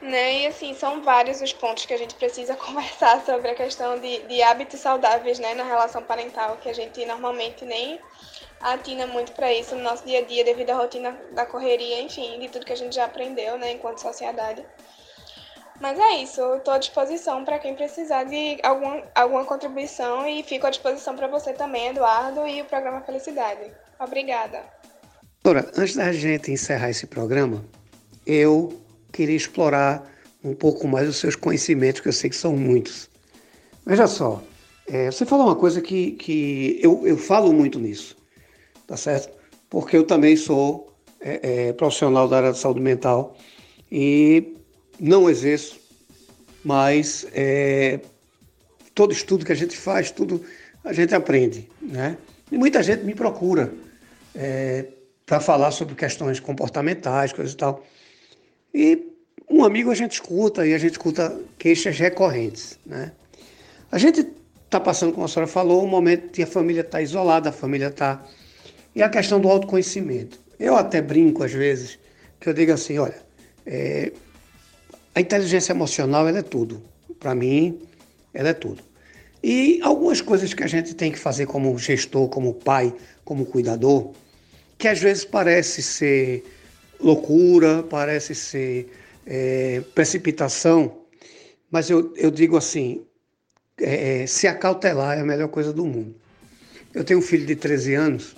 né? 0.01 0.41
E 0.41 0.47
assim, 0.47 0.75
são 0.75 1.03
vários 1.03 1.41
os 1.43 1.53
pontos 1.53 1.85
que 1.85 1.93
a 1.93 1.99
gente 1.99 2.15
precisa 2.15 2.57
conversar 2.57 3.25
sobre 3.25 3.51
a 3.51 3.55
questão 3.55 3.99
de, 3.99 4.27
de 4.27 4.43
hábitos 4.43 4.81
saudáveis 4.81 5.39
né, 5.39 5.55
na 5.55 5.65
relação 5.65 6.03
parental, 6.03 6.57
que 6.57 6.69
a 6.69 6.73
gente 6.73 7.05
normalmente 7.05 7.65
nem 7.65 8.01
atina 8.61 9.07
muito 9.07 9.33
para 9.33 9.53
isso 9.53 9.75
no 9.75 9.83
nosso 9.83 10.05
dia 10.05 10.21
a 10.21 10.23
dia, 10.23 10.45
devido 10.45 10.71
à 10.71 10.75
rotina 10.75 11.13
da 11.33 11.45
correria, 11.45 12.01
enfim, 12.01 12.39
de 12.39 12.49
tudo 12.49 12.65
que 12.65 12.73
a 12.73 12.77
gente 12.77 12.95
já 12.95 13.05
aprendeu 13.05 13.59
né, 13.59 13.73
enquanto 13.73 14.01
sociedade. 14.01 14.65
Mas 15.81 15.99
é 15.99 16.23
isso, 16.23 16.43
estou 16.57 16.75
à 16.75 16.79
disposição 16.79 17.43
para 17.43 17.59
quem 17.59 17.75
precisar 17.75 18.25
de 18.25 18.59
alguma, 18.63 19.03
alguma 19.15 19.45
contribuição 19.47 20.27
e 20.29 20.43
fico 20.43 20.67
à 20.67 20.71
disposição 20.71 21.17
para 21.17 21.27
você 21.27 21.55
também, 21.55 21.89
Eduardo, 21.89 22.47
e 22.47 22.61
o 22.61 22.67
programa 22.67 23.01
Felicidade. 23.01 23.73
Obrigada. 23.99 24.63
Doutora, 25.43 25.71
antes 25.75 25.97
da 25.97 26.13
gente 26.13 26.53
encerrar 26.53 26.91
esse 26.91 27.07
programa, 27.07 27.65
eu 28.27 28.79
queria 29.11 29.37
explorar 29.37 30.07
um 30.45 30.55
pouco 30.55 30.87
mais 30.87 31.09
os 31.09 31.17
seus 31.17 31.35
conhecimentos, 31.35 32.03
que 32.03 32.09
eu 32.09 32.13
sei 32.13 32.29
que 32.29 32.37
são 32.37 32.55
muitos. 32.55 33.09
Veja 33.87 34.07
só, 34.07 34.43
é, 34.87 35.11
você 35.11 35.25
falou 35.25 35.47
uma 35.47 35.57
coisa 35.57 35.81
que, 35.81 36.13
que 36.13 36.79
eu, 36.83 37.07
eu 37.07 37.17
falo 37.17 37.55
muito 37.55 37.79
nisso, 37.79 38.17
tá 38.87 38.99
certo? 38.99 39.35
Porque 39.71 39.97
eu 39.97 40.05
também 40.05 40.37
sou 40.37 40.93
é, 41.21 41.69
é, 41.69 41.73
profissional 41.73 42.29
da 42.29 42.37
área 42.37 42.53
de 42.53 42.59
saúde 42.59 42.81
mental 42.81 43.35
e 43.91 44.60
não 45.01 45.31
exerço, 45.31 45.81
mas 46.63 47.27
é, 47.33 48.01
todo 48.95 49.13
estudo 49.13 49.45
que 49.45 49.53
a 49.53 49.57
gente 49.57 49.77
faz, 49.77 50.11
tudo 50.11 50.45
a 50.85 50.93
gente 50.93 51.15
aprende, 51.15 51.69
né? 51.81 52.17
E 52.53 52.59
muita 52.59 52.83
gente 52.83 53.05
me 53.05 53.15
procura 53.15 53.73
é, 54.35 54.87
para 55.25 55.41
falar 55.41 55.71
sobre 55.71 55.95
questões 55.95 56.41
comportamentais, 56.41 57.33
coisas 57.33 57.55
e 57.55 57.57
tal. 57.57 57.87
E 58.75 59.11
um 59.49 59.65
amigo 59.65 59.91
a 59.91 59.95
gente 59.95 60.13
escuta 60.13 60.67
e 60.67 60.75
a 60.75 60.79
gente 60.79 60.93
escuta 60.93 61.41
queixas 61.59 61.99
recorrentes, 61.99 62.79
né? 62.85 63.13
A 63.91 63.99
gente 63.99 64.27
está 64.65 64.79
passando, 64.79 65.13
como 65.13 65.25
a 65.25 65.29
senhora 65.29 65.51
falou, 65.51 65.85
um 65.85 65.89
momento 65.89 66.31
que 66.31 66.43
a 66.43 66.47
família 66.47 66.83
está 66.83 67.03
isolada, 67.03 67.49
a 67.49 67.53
família 67.53 67.89
está... 67.89 68.25
E 68.95 69.03
a 69.03 69.09
questão 69.09 69.41
do 69.41 69.49
autoconhecimento. 69.49 70.39
Eu 70.59 70.77
até 70.77 71.01
brinco 71.01 71.43
às 71.43 71.53
vezes, 71.53 71.99
que 72.39 72.49
eu 72.49 72.53
digo 72.53 72.73
assim, 72.73 72.99
olha, 72.99 73.21
é... 73.67 74.13
a 75.15 75.21
inteligência 75.21 75.73
emocional 75.73 76.29
ela 76.29 76.39
é 76.39 76.43
tudo. 76.43 76.83
Para 77.19 77.35
mim, 77.35 77.81
ela 78.33 78.51
é 78.51 78.55
tudo. 78.55 78.83
E 79.43 79.81
algumas 79.83 80.21
coisas 80.21 80.53
que 80.53 80.63
a 80.63 80.67
gente 80.67 80.95
tem 80.95 81.11
que 81.11 81.19
fazer 81.19 81.47
como 81.47 81.77
gestor, 81.79 82.29
como 82.29 82.55
pai, 82.55 82.95
como 83.25 83.47
cuidador, 83.47 84.13
que 84.77 84.87
às 84.87 84.99
vezes 84.99 85.25
parece 85.25 85.83
ser 85.83 86.45
loucura, 86.99 87.83
parece 87.83 88.35
ser 88.35 88.93
é, 89.27 89.83
precipitação, 89.95 91.01
mas 91.71 91.89
eu, 91.89 92.13
eu 92.17 92.31
digo 92.31 92.57
assim: 92.57 93.03
é, 93.81 94.23
é, 94.23 94.27
se 94.27 94.47
acautelar 94.47 95.17
é 95.17 95.21
a 95.21 95.25
melhor 95.25 95.49
coisa 95.49 95.73
do 95.73 95.87
mundo. 95.87 96.15
Eu 96.93 97.05
tenho 97.05 97.21
um 97.21 97.23
filho 97.23 97.47
de 97.47 97.57
13 97.57 97.95
anos 97.95 98.37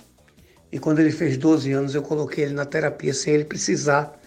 e 0.71 0.79
quando 0.79 0.99
ele 0.99 1.11
fez 1.11 1.37
12 1.37 1.71
anos 1.71 1.95
eu 1.95 2.01
coloquei 2.01 2.45
ele 2.45 2.53
na 2.53 2.65
terapia 2.65 3.13
sem 3.13 3.33
ele 3.33 3.45
precisar 3.45 4.19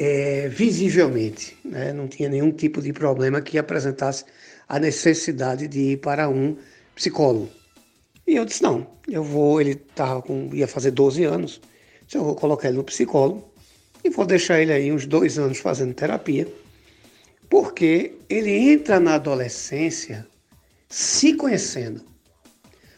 é, 0.00 0.48
visivelmente, 0.48 1.56
né? 1.64 1.92
não 1.92 2.06
tinha 2.06 2.28
nenhum 2.28 2.52
tipo 2.52 2.80
de 2.80 2.92
problema 2.92 3.40
que 3.40 3.58
apresentasse 3.58 4.24
a 4.68 4.78
necessidade 4.78 5.66
de 5.66 5.80
ir 5.92 5.96
para 5.96 6.28
um 6.28 6.56
psicólogo. 6.94 7.48
E 8.24 8.36
eu 8.36 8.44
disse, 8.44 8.62
não, 8.62 8.86
eu 9.08 9.24
vou, 9.24 9.60
ele 9.60 9.74
tava 9.74 10.22
com, 10.22 10.50
ia 10.52 10.68
fazer 10.68 10.92
12 10.92 11.24
anos, 11.24 11.60
eu 12.14 12.22
vou 12.22 12.36
colocar 12.36 12.68
ele 12.68 12.76
no 12.76 12.84
psicólogo 12.84 13.50
e 14.04 14.08
vou 14.08 14.24
deixar 14.24 14.62
ele 14.62 14.72
aí 14.72 14.92
uns 14.92 15.04
dois 15.04 15.36
anos 15.36 15.58
fazendo 15.58 15.92
terapia, 15.94 16.46
porque 17.50 18.14
ele 18.28 18.52
entra 18.52 19.00
na 19.00 19.16
adolescência 19.16 20.24
se 20.88 21.34
conhecendo. 21.34 22.02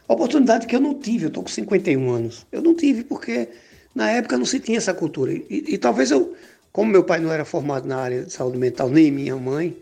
Oportunidade 0.07 0.67
que 0.67 0.77
eu 0.77 0.81
não 0.81 0.99
tive, 0.99 1.25
eu 1.25 1.29
estou 1.29 1.45
com 1.45 1.49
51 1.49 2.11
anos. 2.11 2.47
Eu 2.53 2.61
não 2.61 2.75
tive 2.75 3.05
porque 3.05 3.49
na 3.95 4.11
época 4.11 4.37
não 4.37 4.45
se 4.45 4.61
tinha 4.61 4.77
essa 4.77 4.93
cultura. 4.93 5.33
E, 5.33 5.45
e 5.49 5.79
talvez 5.79 6.11
eu 6.11 6.35
como 6.73 6.91
meu 6.91 7.05
pai 7.05 7.21
não 7.21 7.33
era 7.33 7.45
formado 7.45 7.87
na 7.87 7.97
área 7.97 8.23
de 8.25 8.33
saúde 8.33 8.59
mental, 8.59 8.89
nem 8.89 9.11
minha 9.11 9.37
mãe, 9.37 9.77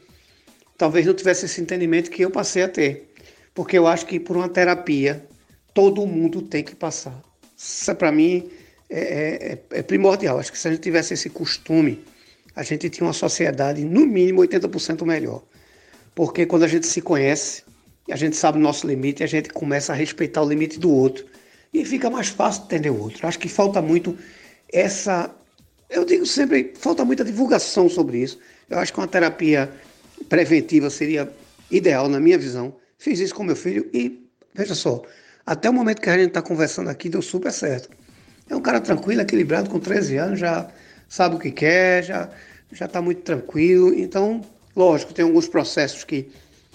talvez 0.77 1.05
não 1.05 1.15
tivesse 1.15 1.45
esse 1.45 1.61
entendimento 1.61 2.11
que 2.11 2.23
eu 2.23 2.31
passei 2.31 2.63
a 2.63 2.69
ter. 2.69 3.13
Porque 3.55 3.77
eu 3.77 3.87
acho 3.87 4.07
que 4.07 4.19
por 4.19 4.37
uma 4.37 4.49
terapia, 4.49 5.27
todo 5.75 6.07
mundo 6.07 6.41
tem 6.43 6.63
que 6.63 6.75
passar. 6.75 7.21
Isso, 7.57 7.95
para 7.97 8.13
mim, 8.13 8.49
é, 8.89 9.01
é, 9.01 9.53
é, 9.53 9.79
é, 9.79 9.83
primordial. 9.83 10.39
Acho 10.39 10.53
que 10.53 10.59
se 10.59 10.69
a 10.69 10.71
gente 10.71 10.81
tivesse 10.81 11.15
esse 11.15 11.29
costume, 11.29 12.03
a 12.55 12.63
gente 12.63 12.89
tinha 12.89 13.07
uma 13.07 13.13
sociedade, 13.13 13.85
no 13.85 14.07
mínimo, 14.07 14.41
80% 14.43 15.05
melhor. 15.05 15.43
Porque 16.15 16.47
quando 16.47 16.63
a 16.63 16.69
gente 16.69 16.87
se 16.87 17.03
conhece, 17.03 17.65
a 18.11 18.17
gente 18.17 18.37
sabe 18.37 18.59
o 18.59 18.61
nosso 18.61 18.87
limite, 18.87 19.23
a 19.23 19.27
gente 19.27 19.51
começa 19.51 19.93
a 19.93 19.97
respeitar 19.97 20.43
o 20.43 20.49
limite 20.49 20.79
do 20.79 20.91
outro. 20.91 21.27
E 21.73 21.85
fica 21.85 22.09
mais 22.09 22.29
fácil 22.29 22.65
entender 22.65 22.91
o 22.91 22.99
outro. 22.99 23.27
Acho 23.27 23.39
que 23.39 23.49
falta 23.49 23.83
muito 23.83 24.17
essa 24.73 25.35
eu 25.91 26.05
digo 26.05 26.27
sempre, 26.27 26.73
falta 26.79 27.05
muita 27.05 27.25
divulgação 27.25 27.89
sobre 27.89 28.19
isso. 28.19 28.39
Eu 28.69 28.79
acho 28.79 28.93
que 28.93 28.99
uma 28.99 29.09
terapia 29.09 29.71
preventiva 30.29 30.91
seria 30.91 31.31
ideal, 31.71 32.09
na 32.09 32.21
minha 32.21 32.39
visão. 32.39 32.75
Fiz 32.99 33.21
isso 33.21 33.35
com 33.35 33.45
meu 33.45 33.57
filho 33.57 33.89
e, 33.93 34.29
veja 34.55 34.75
só, 34.75 35.03
até 35.47 35.71
o 35.71 35.73
momento 35.73 36.01
que 36.01 36.11
a 36.11 36.19
gente 36.19 36.29
está 36.29 36.43
conversando 36.43 36.91
aqui, 36.91 37.09
deu 37.09 37.23
super 37.23 37.53
certo. 37.53 37.89
É 38.49 38.57
um 38.57 38.61
cara 38.61 38.81
tranquilo, 38.81 39.21
equilibrado, 39.21 39.71
com 39.71 39.79
13 39.79 40.17
anos, 40.17 40.41
já 40.41 40.69
sabe 41.09 41.37
o 41.37 41.39
que 41.39 41.51
quer, 41.51 42.03
já 42.03 42.31
já 42.73 42.87
está 42.87 43.01
muito 43.01 43.23
tranquilo. 43.23 43.95
Então, 43.95 44.43
lógico, 44.75 45.13
tem 45.13 45.25
alguns 45.25 45.49
processos 45.49 46.05
que 46.05 46.29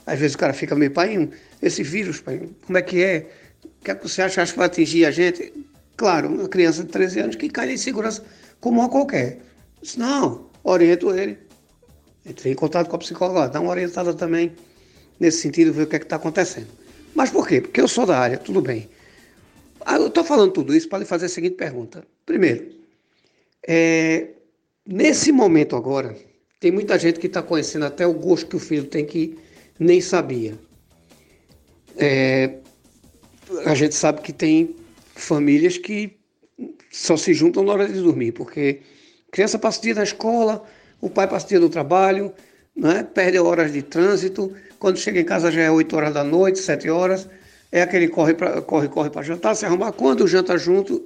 às 0.06 0.20
vezes 0.20 0.36
o 0.36 0.38
cara 0.38 0.54
fica 0.54 0.76
meio, 0.76 0.92
pai, 0.92 1.30
esse 1.62 1.84
vírus, 1.84 2.20
pai, 2.20 2.50
como 2.66 2.78
é 2.78 2.82
que 2.82 3.04
é? 3.04 3.28
O 3.64 3.84
que, 3.84 3.92
é 3.92 3.96
que 3.96 4.08
você 4.08 4.22
acha, 4.22 4.42
acha 4.42 4.52
que 4.52 4.58
vai 4.58 4.68
atingir 4.68 5.06
a 5.06 5.12
gente? 5.12 5.54
Claro, 5.96 6.30
uma 6.30 6.50
criança 6.50 6.84
de 6.84 6.90
13 6.90 7.20
anos 7.20 7.36
que 7.36 7.50
cai 7.50 7.72
em 7.72 7.78
segurança 7.78 8.24
como 8.64 8.82
a 8.82 8.88
qualquer. 8.88 9.40
Disse, 9.82 10.00
não, 10.00 10.50
oriento 10.64 11.14
ele. 11.14 11.38
Entrei 12.26 12.54
em 12.54 12.56
contato 12.56 12.90
com 12.90 12.96
a 12.96 13.00
psicóloga, 13.00 13.50
dá 13.50 13.60
uma 13.60 13.72
orientada 13.72 14.14
também 14.14 14.54
nesse 15.20 15.40
sentido, 15.40 15.74
ver 15.74 15.84
o 15.84 15.88
que 15.88 15.98
é 15.98 16.00
está 16.00 16.16
acontecendo. 16.16 16.70
Mas 17.14 17.30
por 17.30 17.46
quê? 17.46 17.60
Porque 17.60 17.82
eu 17.82 17.90
sou 17.90 18.06
da 18.06 18.18
área, 18.18 18.38
tudo 18.38 18.62
bem. 18.62 18.90
Ah, 19.82 19.98
eu 19.98 20.08
estou 20.08 20.24
falando 20.24 20.54
tudo 20.54 20.74
isso 20.74 20.88
para 20.88 21.00
lhe 21.00 21.06
fazer 21.06 21.26
a 21.26 21.30
seguinte 21.30 21.56
pergunta. 21.56 22.08
Primeiro, 22.26 22.72
é, 23.68 24.30
nesse 24.88 25.34
momento 25.34 25.76
agora, 25.76 26.16
tem 26.62 26.72
muita 26.72 26.98
gente 26.98 27.20
que 27.20 27.28
está 27.28 27.44
conhecendo 27.44 27.84
até 27.84 28.08
o 28.08 28.14
gosto 28.14 28.48
que 28.48 28.56
o 28.56 28.60
filho 28.60 28.86
tem 28.86 29.06
que 29.06 29.38
nem 29.78 30.00
sabia. 30.00 30.58
É, 31.98 32.60
a 33.66 33.76
gente 33.76 33.94
sabe 33.94 34.22
que 34.22 34.32
tem 34.32 34.74
famílias 35.16 35.78
que 35.78 36.23
só 36.94 37.18
se 37.18 37.34
juntam 37.34 37.64
na 37.64 37.74
hora 37.74 37.88
de 37.88 38.00
dormir, 38.00 38.34
porque 38.34 38.82
criança 39.32 39.58
passa 39.58 39.80
o 39.80 39.82
dia 39.82 39.96
na 39.96 40.04
escola, 40.04 40.64
o 41.02 41.10
pai 41.10 41.28
passa 41.28 41.48
o 41.48 41.50
dia 41.50 41.60
no 41.60 41.68
trabalho, 41.68 42.32
né? 42.76 43.02
perde 43.02 43.40
horas 43.40 43.74
de 43.74 43.82
trânsito, 43.82 44.54
quando 44.78 44.98
chega 45.00 45.20
em 45.20 45.26
casa 45.26 45.52
já 45.52 45.62
é 45.62 45.72
8 45.72 45.96
horas 45.96 46.14
da 46.14 46.24
noite, 46.24 46.60
7 46.60 46.88
horas, 46.92 47.28
é 47.72 47.82
aquele 47.82 48.08
corre 48.08 48.36
para 48.36 48.62
corre, 48.62 48.88
corre 48.88 49.10
para 49.10 49.24
jantar, 49.24 49.56
se 49.56 49.66
arrumar 49.66 49.92
quando 49.94 50.28
janta 50.28 50.56
junto 50.56 51.04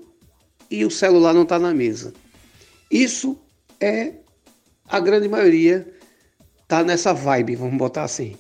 e 0.70 0.84
o 0.84 0.92
celular 0.92 1.34
não 1.34 1.44
está 1.44 1.58
na 1.58 1.74
mesa. 1.74 2.14
Isso 2.92 3.40
é 3.80 4.12
a 4.90 5.00
grande 5.00 5.30
maioria 5.30 5.88
tá 6.68 6.84
nessa 6.84 7.14
vibe, 7.14 7.56
vamos 7.56 7.78
botar 7.78 8.04
assim. 8.04 8.36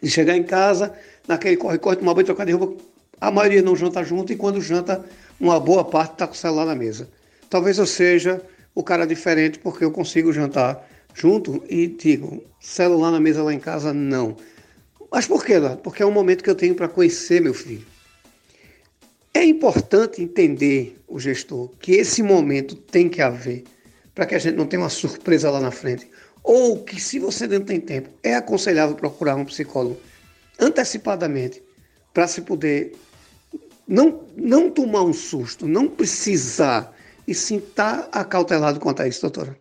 De 0.00 0.08
chegar 0.08 0.36
em 0.36 0.44
casa, 0.44 0.94
naquele 1.26 1.56
corre-corre, 1.56 1.96
tomar 1.96 2.14
banho, 2.14 2.26
trocar 2.26 2.46
de 2.46 2.52
roupa, 2.52 2.80
a 3.20 3.32
maioria 3.32 3.62
não 3.62 3.74
janta 3.74 4.04
junto 4.04 4.32
e 4.32 4.36
quando 4.36 4.60
janta 4.60 5.04
uma 5.38 5.60
boa 5.60 5.84
parte 5.84 6.12
está 6.12 6.26
com 6.26 6.34
o 6.34 6.36
celular 6.36 6.66
na 6.66 6.74
mesa. 6.74 7.08
Talvez 7.48 7.78
eu 7.78 7.86
seja 7.86 8.42
o 8.74 8.82
cara 8.82 9.06
diferente 9.06 9.58
porque 9.58 9.84
eu 9.84 9.90
consigo 9.90 10.32
jantar 10.32 10.86
junto 11.14 11.64
e 11.68 11.86
digo, 11.86 12.44
celular 12.60 13.10
na 13.10 13.20
mesa 13.20 13.42
lá 13.42 13.52
em 13.52 13.58
casa, 13.58 13.92
não. 13.92 14.36
Mas 15.10 15.26
por 15.26 15.44
quê, 15.44 15.58
Lado? 15.58 15.78
Porque 15.78 16.02
é 16.02 16.06
um 16.06 16.10
momento 16.10 16.44
que 16.44 16.50
eu 16.50 16.54
tenho 16.54 16.74
para 16.74 16.88
conhecer 16.88 17.40
meu 17.40 17.54
filho. 17.54 17.86
É 19.32 19.44
importante 19.44 20.22
entender, 20.22 20.98
o 21.06 21.18
gestor, 21.18 21.70
que 21.78 21.92
esse 21.92 22.22
momento 22.22 22.74
tem 22.74 23.08
que 23.08 23.22
haver 23.22 23.64
para 24.14 24.26
que 24.26 24.34
a 24.34 24.38
gente 24.38 24.56
não 24.56 24.66
tenha 24.66 24.82
uma 24.82 24.88
surpresa 24.88 25.50
lá 25.50 25.60
na 25.60 25.70
frente. 25.70 26.08
Ou 26.42 26.82
que, 26.82 27.00
se 27.00 27.18
você 27.18 27.46
não 27.46 27.60
tem 27.60 27.80
tempo, 27.80 28.08
é 28.22 28.34
aconselhável 28.34 28.96
procurar 28.96 29.36
um 29.36 29.44
psicólogo 29.44 30.00
antecipadamente 30.58 31.62
para 32.14 32.26
se 32.26 32.40
poder 32.40 32.94
não, 33.86 34.24
não 34.36 34.70
tomar 34.70 35.02
um 35.02 35.12
susto, 35.12 35.66
não 35.66 35.88
precisar, 35.88 36.92
e 37.26 37.34
sim 37.34 37.58
estar 37.58 38.04
tá 38.04 38.20
acautelado 38.20 38.80
quanto 38.80 39.02
a 39.02 39.08
isso, 39.08 39.20
doutora? 39.20 39.58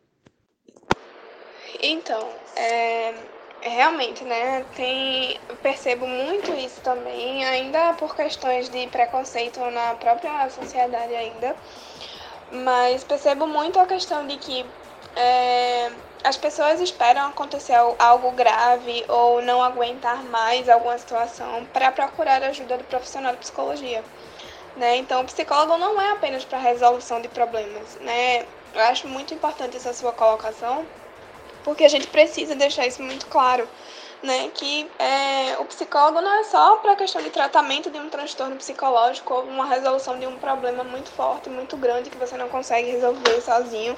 Então, 1.81 2.27
é, 2.55 3.13
realmente, 3.61 4.23
né, 4.23 4.65
tem, 4.75 5.39
percebo 5.61 6.07
muito 6.07 6.51
isso 6.53 6.81
também, 6.81 7.45
ainda 7.45 7.93
por 7.93 8.15
questões 8.15 8.69
de 8.69 8.87
preconceito 8.87 9.59
na 9.71 9.95
própria 9.95 10.49
sociedade 10.49 11.13
ainda, 11.13 11.55
mas 12.51 13.03
percebo 13.03 13.47
muito 13.47 13.79
a 13.79 13.85
questão 13.85 14.25
de 14.25 14.37
que 14.37 14.65
é, 15.15 15.91
as 16.25 16.35
pessoas 16.35 16.81
esperam 16.81 17.27
acontecer 17.27 17.75
algo 17.99 18.31
grave 18.31 19.05
ou 19.07 19.43
não 19.43 19.61
aguentar 19.61 20.23
mais 20.23 20.67
alguma 20.67 20.97
situação 20.97 21.65
para 21.71 21.91
procurar 21.91 22.41
ajuda 22.41 22.79
do 22.79 22.83
profissional 22.85 23.33
de 23.33 23.37
psicologia. 23.37 24.03
Né? 24.75 24.97
Então, 24.97 25.21
o 25.21 25.25
psicólogo 25.25 25.77
não 25.77 26.01
é 26.01 26.11
apenas 26.11 26.43
para 26.43 26.57
resolução 26.57 27.21
de 27.21 27.27
problemas. 27.27 27.95
Né? 28.01 28.45
Eu 28.73 28.81
acho 28.81 29.07
muito 29.07 29.33
importante 29.35 29.77
essa 29.77 29.93
sua 29.93 30.11
colocação, 30.11 30.83
porque 31.63 31.83
a 31.83 31.89
gente 31.89 32.07
precisa 32.07 32.55
deixar 32.55 32.87
isso 32.87 33.01
muito 33.03 33.27
claro. 33.27 33.67
Né, 34.23 34.49
que 34.55 34.89
é, 34.97 35.55
o 35.59 35.65
psicólogo 35.65 36.19
não 36.19 36.39
é 36.39 36.43
só 36.45 36.77
para 36.77 36.93
a 36.93 36.95
questão 36.95 37.21
de 37.21 37.29
tratamento 37.29 37.91
de 37.91 37.99
um 37.99 38.09
transtorno 38.09 38.55
psicológico 38.55 39.31
ou 39.31 39.43
uma 39.43 39.65
resolução 39.65 40.17
de 40.17 40.25
um 40.25 40.35
problema 40.37 40.83
muito 40.83 41.11
forte, 41.11 41.47
muito 41.47 41.77
grande 41.77 42.09
que 42.09 42.17
você 42.17 42.35
não 42.35 42.49
consegue 42.49 42.89
resolver 42.89 43.39
sozinho, 43.41 43.95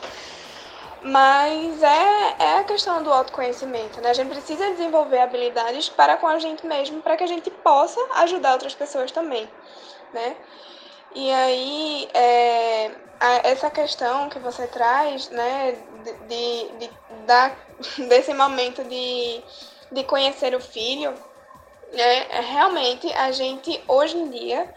mas 1.02 1.84
é, 1.84 2.36
é 2.40 2.60
a 2.60 2.64
questão 2.64 3.04
do 3.04 3.12
autoconhecimento, 3.12 4.02
né? 4.02 4.10
A 4.10 4.14
gente 4.14 4.30
precisa 4.30 4.72
desenvolver 4.72 5.20
habilidades 5.20 5.90
para 5.90 6.18
com 6.18 6.28
a 6.28 6.40
gente 6.40 6.66
mesmo, 6.66 7.02
para 7.02 7.16
que 7.16 7.24
a 7.24 7.28
gente 7.28 7.50
possa 7.50 8.00
ajudar 8.16 8.54
outras 8.54 8.76
pessoas 8.76 9.12
também, 9.12 9.50
né? 10.14 10.36
E 11.16 11.32
aí, 11.32 12.10
é, 12.14 12.92
a, 13.20 13.48
essa 13.48 13.70
questão 13.70 14.30
que 14.30 14.40
você 14.40 14.68
traz, 14.68 15.30
né, 15.30 15.78
de, 16.28 16.70
de, 16.80 16.90
da, 17.26 17.56
desse 18.08 18.34
momento 18.34 18.84
de, 18.84 19.42
de 19.92 20.04
conhecer 20.04 20.54
o 20.54 20.60
filho, 20.60 21.14
né, 21.94 22.28
é, 22.30 22.42
realmente 22.42 23.12
a 23.14 23.32
gente, 23.32 23.82
hoje 23.88 24.18
em 24.18 24.30
dia, 24.30 24.74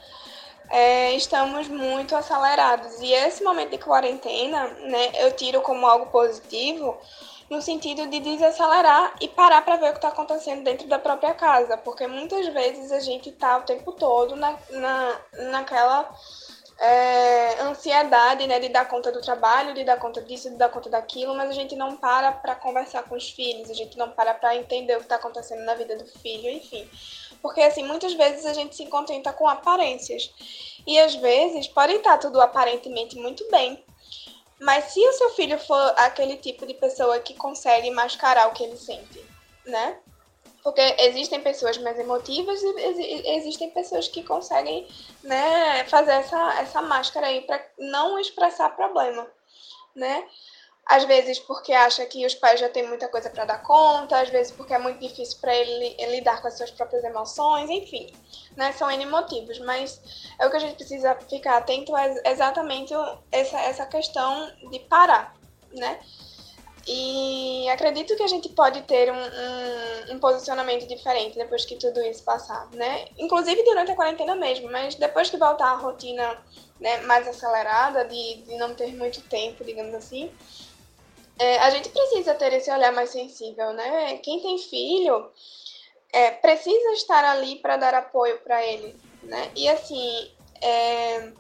é, 0.71 1.13
estamos 1.15 1.69
muito 1.69 2.15
acelerados. 2.15 3.01
E 3.01 3.13
esse 3.13 3.43
momento 3.43 3.71
de 3.71 3.79
quarentena, 3.79 4.69
né, 4.69 5.11
eu 5.15 5.33
tiro 5.33 5.61
como 5.61 5.87
algo 5.87 6.07
positivo, 6.07 6.97
no 7.51 7.61
sentido 7.61 8.07
de 8.07 8.21
desacelerar 8.21 9.17
e 9.21 9.27
parar 9.27 9.63
para 9.63 9.77
ver 9.77 9.89
o 9.89 9.93
que 9.93 9.99
está 9.99 10.09
acontecendo 10.09 10.63
dentro 10.63 10.87
da 10.87 11.01
própria 11.01 11.35
casa, 11.35 11.77
porque 11.77 12.07
muitas 12.07 12.47
vezes 12.47 12.93
a 12.93 13.01
gente 13.01 13.29
está 13.29 13.59
o 13.59 13.63
tempo 13.63 13.91
todo 13.93 14.37
na, 14.37 14.57
na, 14.71 15.21
naquela 15.51 16.09
é, 16.81 17.61
ansiedade 17.61 18.47
né, 18.47 18.59
de 18.59 18.71
dar 18.71 18.89
conta 18.89 19.13
do 19.13 19.21
trabalho, 19.21 19.75
de 19.75 19.85
dar 19.85 19.99
conta 19.99 20.23
disso, 20.23 20.49
de 20.49 20.57
dar 20.57 20.71
conta 20.71 20.89
daquilo, 20.89 21.35
mas 21.35 21.51
a 21.51 21.53
gente 21.53 21.77
não 21.77 21.97
para 21.97 22.33
para 22.33 22.55
conversar 22.55 23.03
com 23.03 23.15
os 23.17 23.29
filhos, 23.29 23.71
a 23.71 23.75
gente 23.75 23.99
não 23.99 24.11
para 24.11 24.33
para 24.33 24.57
entender 24.57 24.95
o 24.95 24.99
que 24.99 25.05
está 25.05 25.17
acontecendo 25.17 25.63
na 25.65 25.75
vida 25.75 25.95
do 25.97 26.07
filho, 26.07 26.49
enfim. 26.49 26.89
Porque, 27.43 27.61
assim, 27.61 27.85
muitas 27.85 28.15
vezes 28.15 28.47
a 28.47 28.55
gente 28.55 28.75
se 28.75 28.87
contenta 28.87 29.33
com 29.33 29.47
aparências. 29.47 30.31
E 30.87 30.99
às 30.99 31.15
vezes 31.15 31.69
pode 31.69 31.93
estar 31.95 32.19
tudo 32.19 32.41
aparentemente 32.41 33.17
muito 33.17 33.47
bem. 33.51 33.85
Mas 34.59 34.93
se 34.93 35.01
o 35.01 35.13
seu 35.13 35.31
filho 35.31 35.59
for 35.59 35.95
aquele 35.99 36.37
tipo 36.37 36.67
de 36.67 36.75
pessoa 36.75 37.19
que 37.19 37.35
consegue 37.35 37.91
mascarar 37.91 38.49
o 38.49 38.53
que 38.53 38.63
ele 38.63 38.77
sente, 38.77 39.25
né? 39.67 39.99
Porque 40.63 40.81
existem 40.99 41.41
pessoas 41.41 41.79
mais 41.79 41.99
emotivas 41.99 42.61
e 42.63 43.37
existem 43.37 43.71
pessoas 43.71 44.09
que 44.09 44.23
conseguem 44.23 44.87
né, 45.23 45.85
fazer 45.85 46.13
essa, 46.13 46.61
essa 46.61 46.83
máscara 46.83 47.27
aí 47.27 47.41
para 47.43 47.65
não 47.79 48.19
expressar 48.19 48.77
problema, 48.77 49.27
né? 49.95 50.25
Às 50.87 51.05
vezes 51.05 51.39
porque 51.39 51.73
acha 51.73 52.05
que 52.05 52.27
os 52.27 52.35
pais 52.35 52.59
já 52.59 52.69
têm 52.69 52.87
muita 52.87 53.09
coisa 53.09 53.31
para 53.31 53.45
dar 53.45 53.63
conta, 53.63 54.21
às 54.21 54.29
vezes 54.29 54.53
porque 54.53 54.75
é 54.75 54.79
muito 54.79 54.99
difícil 54.99 55.39
para 55.41 55.55
ele 55.55 55.95
lidar 56.11 56.43
com 56.43 56.49
as 56.49 56.57
suas 56.57 56.71
próprias 56.71 57.05
emoções, 57.05 57.71
enfim, 57.71 58.13
né? 58.57 58.73
São 58.73 58.91
N 58.91 59.07
motivos, 59.07 59.59
mas 59.61 60.01
é 60.39 60.47
o 60.47 60.51
que 60.51 60.57
a 60.57 60.61
gente 60.61 60.75
precisa 60.75 61.15
ficar 61.29 61.59
atento 61.59 61.97
é 61.97 62.21
exatamente 62.27 62.93
essa, 63.31 63.61
essa 63.61 63.87
questão 63.87 64.53
de 64.69 64.81
parar, 64.81 65.37
né? 65.73 66.01
E 66.87 67.69
acredito 67.69 68.17
que 68.17 68.23
a 68.23 68.29
gente 68.29 68.49
pode 68.51 68.83
ter 68.83 69.13
um, 69.13 69.17
um, 69.17 70.15
um, 70.15 70.19
posicionamento 70.19 70.87
diferente 70.87 71.37
depois 71.37 71.65
que 71.65 71.77
tudo 71.77 72.01
isso 72.03 72.23
passar, 72.25 72.69
né? 72.73 73.07
Inclusive 73.19 73.63
durante 73.65 73.93
a 73.93 73.97
quarentena 73.97 74.35
mesmo, 74.35 74.71
mas 74.71 74.95
depois 74.95 75.29
que 75.29 75.37
voltar 75.37 75.73
a 75.73 75.77
rotina 75.77 76.43
né, 76.81 76.99
mais 77.03 77.29
acelerada, 77.29 78.05
de, 78.07 78.43
de 78.43 78.57
não 78.57 78.75
ter 78.75 78.95
muito 78.97 79.21
tempo, 79.23 79.63
digamos 79.63 79.95
assim, 79.95 80.33
é, 81.39 81.59
a 81.59 81.71
gente 81.71 81.91
precisa 81.91 82.35
ter 82.35 82.53
esse 82.53 82.71
olhar 82.71 82.93
mais 82.93 83.11
sensível, 83.11 83.73
né? 83.73 84.19
Quem 84.19 84.41
tem 84.41 84.59
filho 84.59 85.31
é, 86.13 86.31
precisa 86.33 86.93
estar 86.93 87.25
ali 87.25 87.57
para 87.57 87.77
dar 87.77 87.95
apoio 87.95 88.39
para 88.41 88.65
ele, 88.65 88.97
né? 89.23 89.51
E 89.55 89.69
assim, 89.69 90.31
é, 90.63 91.33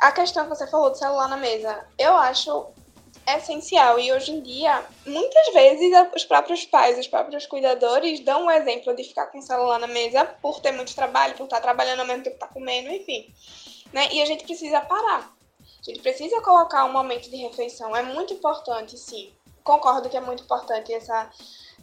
a 0.00 0.12
questão 0.12 0.44
que 0.44 0.50
você 0.50 0.66
falou 0.66 0.90
do 0.90 0.98
celular 0.98 1.28
na 1.28 1.36
mesa, 1.36 1.86
eu 1.98 2.14
acho 2.14 2.72
essencial 3.26 3.98
e 3.98 4.12
hoje 4.12 4.32
em 4.32 4.40
dia, 4.40 4.84
muitas 5.06 5.52
vezes 5.52 5.90
os 6.14 6.24
próprios 6.24 6.64
pais, 6.64 6.98
os 6.98 7.06
próprios 7.06 7.46
cuidadores 7.46 8.20
dão 8.20 8.46
o 8.46 8.50
exemplo 8.50 8.94
de 8.94 9.04
ficar 9.04 9.26
com 9.26 9.38
o 9.38 9.42
celular 9.42 9.78
na 9.78 9.86
mesa 9.86 10.24
por 10.24 10.60
ter 10.60 10.72
muito 10.72 10.94
trabalho, 10.94 11.34
por 11.34 11.44
estar 11.44 11.60
trabalhando 11.60 12.00
ao 12.00 12.06
mesmo 12.06 12.22
tempo 12.22 12.36
que 12.36 12.44
está 12.44 12.52
comendo, 12.52 12.90
enfim, 12.90 13.32
né? 13.92 14.08
E 14.12 14.20
a 14.20 14.26
gente 14.26 14.44
precisa 14.44 14.80
parar 14.80 15.34
a 15.86 15.90
gente 15.90 16.00
precisa 16.00 16.40
colocar 16.40 16.86
um 16.86 16.92
momento 16.92 17.28
de 17.28 17.36
refeição. 17.36 17.94
É 17.94 18.02
muito 18.02 18.32
importante, 18.32 18.96
sim. 18.96 19.30
Concordo 19.62 20.08
que 20.08 20.16
é 20.16 20.20
muito 20.20 20.42
importante 20.42 20.92
essa, 20.92 21.30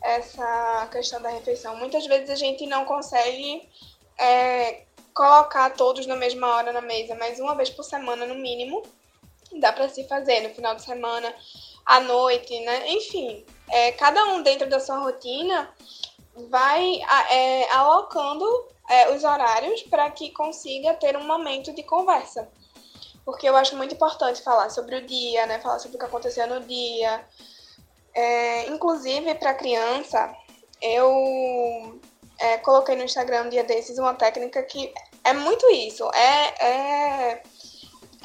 essa 0.02 0.88
questão 0.92 1.22
da 1.22 1.30
refeição. 1.30 1.76
Muitas 1.78 2.08
vezes 2.08 2.32
a 2.32 2.36
gente 2.36 2.66
não 2.66 2.84
consegue 2.84 3.70
é, 4.18 4.86
colocar 5.14 5.70
todos 5.72 6.08
na 6.08 6.16
mesma 6.16 6.48
hora 6.48 6.74
na 6.74 6.82
mesa, 6.82 7.16
mas 7.16 7.40
uma 7.40 7.54
vez 7.54 7.70
por 7.70 7.84
semana, 7.84 8.26
no 8.26 8.34
mínimo, 8.34 8.82
dá 9.60 9.74
para 9.74 9.90
se 9.90 10.08
fazer. 10.08 10.42
No 10.42 10.54
final 10.54 10.76
de 10.76 10.84
semana, 10.84 11.34
à 11.86 12.00
noite, 12.00 12.60
né? 12.62 12.90
Enfim, 12.90 13.46
é, 13.70 13.92
cada 13.94 14.24
um 14.26 14.42
dentro 14.44 14.70
da 14.70 14.80
sua 14.80 15.00
rotina 15.00 15.74
vai 16.50 17.02
é, 17.30 17.72
alocando 17.74 18.46
é, 18.90 19.12
os 19.14 19.24
horários 19.24 19.84
para 19.84 20.10
que 20.12 20.32
consiga 20.32 20.94
ter 20.96 21.18
um 21.18 21.26
momento 21.26 21.74
de 21.74 21.84
conversa 21.84 22.50
porque 23.26 23.48
eu 23.48 23.56
acho 23.56 23.76
muito 23.78 23.94
importante 23.96 24.42
falar 24.42 24.70
sobre 24.70 24.96
o 24.96 25.06
dia, 25.06 25.46
né? 25.46 25.60
Falar 25.60 25.80
sobre 25.80 25.98
o 25.98 26.00
que 26.00 26.06
aconteceu 26.06 26.48
no 26.48 26.62
dia. 26.62 27.24
É, 28.14 28.68
inclusive, 28.68 29.36
para 29.36 29.54
criança, 29.54 30.36
eu 30.82 32.00
é, 32.40 32.58
coloquei 32.58 32.96
no 32.96 33.04
Instagram 33.04 33.44
um 33.44 33.50
dia 33.50 33.64
desses 33.64 33.98
uma 33.98 34.14
técnica 34.14 34.62
que 34.64 34.94
é 35.24 35.34
muito 35.34 35.70
isso. 35.70 36.10
É, 36.14 37.44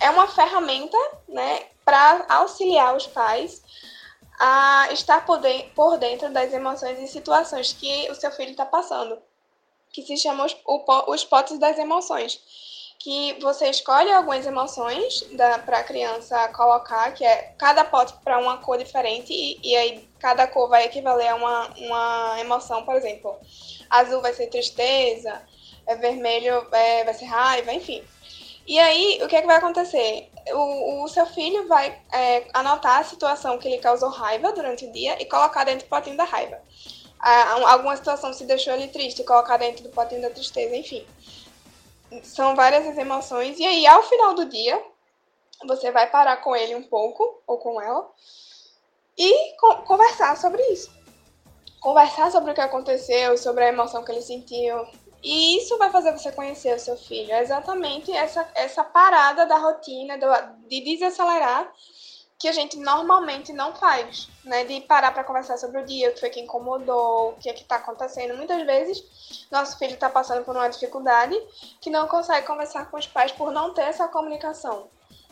é, 0.01 0.11
uma 0.11 0.29
ferramenta, 0.29 0.99
né? 1.29 1.67
Para 1.85 2.27
auxiliar 2.29 2.97
os 2.97 3.07
pais 3.07 3.63
a 4.39 4.89
estar 4.93 5.25
por 5.25 5.39
dentro, 5.39 5.71
por 5.75 5.99
dentro 5.99 6.31
das 6.33 6.53
emoções 6.53 6.99
e 6.99 7.07
situações 7.07 7.73
que 7.73 8.11
o 8.11 8.15
seu 8.15 8.31
filho 8.31 8.51
está 8.51 8.67
passando, 8.67 9.19
que 9.91 10.03
se 10.03 10.17
chama 10.17 10.45
os, 10.45 10.57
os 11.09 11.25
potes 11.25 11.59
das 11.59 11.79
emoções 11.79 12.41
que 12.99 13.39
você 13.41 13.69
escolhe 13.69 14.11
algumas 14.11 14.47
emoções 14.47 15.23
para 15.65 15.79
a 15.79 15.85
criança 15.85 16.49
colocar, 16.49 17.13
que 17.13 17.25
é 17.25 17.55
cada 17.59 17.85
pote 17.85 18.15
para 18.25 18.39
uma 18.39 18.59
cor 18.59 18.79
diferente, 18.79 19.33
e, 19.33 19.61
e, 19.63 19.77
aí 19.77 20.09
cada 20.19 20.47
cor 20.47 20.69
vai 20.69 20.85
equivaler 20.87 21.29
a 21.29 21.35
uma, 21.37 21.69
uma 21.77 22.41
emoção, 22.41 22.85
por 22.85 22.95
exemplo. 22.97 23.39
Azul 23.89 24.21
vai 24.21 24.33
ser 24.35 24.49
tristeza, 24.49 25.41
é 25.87 25.95
vermelho 25.95 26.67
é, 26.73 27.05
vai 27.05 27.15
ser 27.15 27.27
raiva, 27.27 27.73
enfim. 27.73 28.03
E 28.67 28.79
aí, 28.79 29.21
o 29.23 29.29
que, 29.29 29.37
é 29.37 29.41
que 29.41 29.47
vai 29.47 29.57
acontecer? 29.57 30.29
O, 30.53 31.05
o 31.05 31.09
seu 31.09 31.25
filho 31.27 31.69
vai 31.69 32.01
é, 32.13 32.47
anotar 32.53 33.01
a 33.01 33.05
situação 33.05 33.59
que 33.59 33.69
lhe 33.69 33.79
causou 33.79 34.09
raiva 34.09 34.53
durante 34.53 34.87
o 34.87 34.93
dia 34.93 35.21
e 35.23 35.27
colocar 35.27 35.65
dentro 35.65 35.87
do 35.87 35.89
potinho 35.89 36.17
da 36.17 36.25
raiva. 36.25 36.61
alguma 37.21 37.97
situação 37.97 38.33
se 38.33 38.45
deixou 38.45 38.73
ele 38.75 38.89
triste, 38.89 39.23
colocar 39.25 39.57
dentro 39.57 39.85
do 39.85 39.91
potinho 39.91 40.23
da 40.23 40.31
tristeza, 40.31 40.77
enfim 40.77 41.07
são 42.23 42.55
várias 42.55 42.87
as 42.87 42.99
emoções. 42.99 43.59
E 43.59 43.65
aí, 43.65 43.87
ao 43.87 44.03
final 44.03 44.35
do 44.35 44.47
dia, 44.47 44.83
você 45.67 45.91
vai 45.91 46.09
parar 46.09 46.39
com 46.39 46.55
ele 46.55 46.75
um 46.75 46.83
pouco, 46.83 47.43
ou 47.47 47.59
com 47.59 47.81
ela, 47.81 48.09
e 49.17 49.57
co 49.57 49.77
conversar 49.83 50.37
sobre 50.37 50.63
isso. 50.73 50.95
Conversar 51.81 52.31
sobre 52.31 52.51
o 52.51 52.55
que 52.55 52.61
aconteceu, 52.61 53.37
sobre 53.39 53.65
a 53.65 53.69
emoção 53.69 54.05
que 54.05 54.13
ele 54.13 54.23
sentiu. 54.23 54.87
E 55.29 55.59
isso 55.59 55.77
vai 55.77 55.91
fazer 55.91 56.13
você 56.13 56.31
conhecer 56.31 56.73
o 56.77 56.79
seu 56.79 56.97
filho. 56.97 57.33
É 57.33 57.43
exatamente 57.43 58.13
essa, 58.13 58.49
essa 58.55 58.85
parada 58.85 59.45
da 59.45 59.59
rotina, 59.59 60.17
do, 60.17 60.27
de 60.69 60.81
desacelerar 60.83 61.69
que 62.39 62.47
a 62.47 62.53
gente 62.53 62.77
normalmente 62.77 63.53
não 63.53 63.75
faz, 63.75 64.29
né? 64.45 64.65
De 64.65 64.81
parar 64.83 65.11
para 65.11 65.25
conversar 65.25 65.57
sobre 65.57 65.81
o 65.81 65.85
dia, 65.85 66.11
o 66.11 66.15
que 66.15 66.21
foi 66.21 66.31
que 66.31 66.39
incomodou, 66.39 67.31
o 67.31 67.33
que 67.41 67.51
é 67.51 67.53
que 67.53 67.63
está 67.63 67.75
acontecendo. 67.75 68.37
Muitas 68.37 68.65
vezes, 68.65 69.49
nosso 69.51 69.77
filho 69.79 69.95
está 69.95 70.09
passando 70.09 70.45
por 70.45 70.55
uma 70.55 70.69
dificuldade 70.69 71.35
que 71.81 71.91
não 71.91 72.07
consegue 72.07 72.47
conversar 72.47 72.89
com 72.89 72.97
os 72.97 73.09
pais 73.09 73.33
por 73.33 73.51
não 73.51 73.75
ter 73.75 73.83
essa 73.83 74.07
comunicação. 74.07 74.89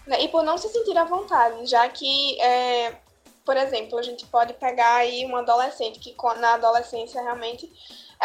Né? 0.08 0.22
E 0.22 0.28
por 0.28 0.42
não 0.42 0.58
se 0.58 0.68
sentir 0.70 0.98
à 0.98 1.04
vontade, 1.04 1.66
já 1.66 1.88
que, 1.88 2.40
é, 2.40 2.96
por 3.44 3.56
exemplo, 3.56 3.96
a 3.96 4.02
gente 4.02 4.26
pode 4.26 4.54
pegar 4.54 4.96
aí 4.96 5.24
um 5.24 5.36
adolescente, 5.36 6.00
que 6.00 6.16
na 6.40 6.54
adolescência 6.54 7.22
realmente 7.22 7.72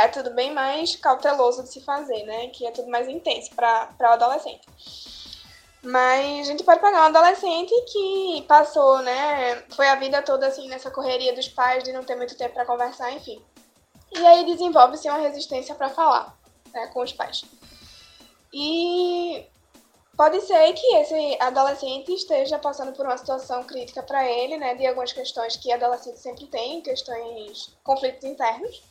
é 0.03 0.07
tudo 0.07 0.31
bem 0.31 0.53
mais 0.53 0.95
cauteloso 0.95 1.63
de 1.63 1.69
se 1.69 1.81
fazer, 1.81 2.23
né? 2.23 2.47
Que 2.47 2.65
é 2.65 2.71
tudo 2.71 2.89
mais 2.89 3.07
intenso 3.07 3.51
para 3.55 3.89
o 3.99 4.05
adolescente. 4.05 4.67
Mas 5.81 6.47
a 6.47 6.51
gente 6.51 6.63
pode 6.63 6.81
pegar 6.81 7.03
um 7.03 7.15
adolescente 7.15 7.73
que 7.91 8.43
passou, 8.47 8.99
né? 8.99 9.63
Foi 9.69 9.87
a 9.87 9.95
vida 9.95 10.21
toda 10.21 10.47
assim 10.47 10.67
nessa 10.67 10.91
correria 10.91 11.33
dos 11.33 11.47
pais 11.47 11.83
de 11.83 11.93
não 11.93 12.03
ter 12.03 12.15
muito 12.15 12.35
tempo 12.37 12.53
para 12.53 12.65
conversar, 12.65 13.11
enfim. 13.11 13.41
E 14.11 14.25
aí 14.25 14.45
desenvolve-se 14.45 15.07
uma 15.07 15.19
resistência 15.19 15.75
para 15.75 15.89
falar 15.89 16.37
né, 16.73 16.87
com 16.87 17.01
os 17.01 17.13
pais. 17.13 17.45
E 18.51 19.45
pode 20.17 20.41
ser 20.41 20.73
que 20.73 20.95
esse 20.95 21.37
adolescente 21.39 22.11
esteja 22.11 22.59
passando 22.59 22.91
por 22.91 23.05
uma 23.05 23.17
situação 23.17 23.63
crítica 23.63 24.03
para 24.03 24.29
ele, 24.29 24.57
né? 24.57 24.75
De 24.75 24.85
algumas 24.85 25.13
questões 25.13 25.55
que 25.55 25.71
adolescente 25.71 26.19
sempre 26.19 26.45
tem, 26.47 26.81
questões, 26.81 27.77
conflitos 27.83 28.25
internos 28.25 28.81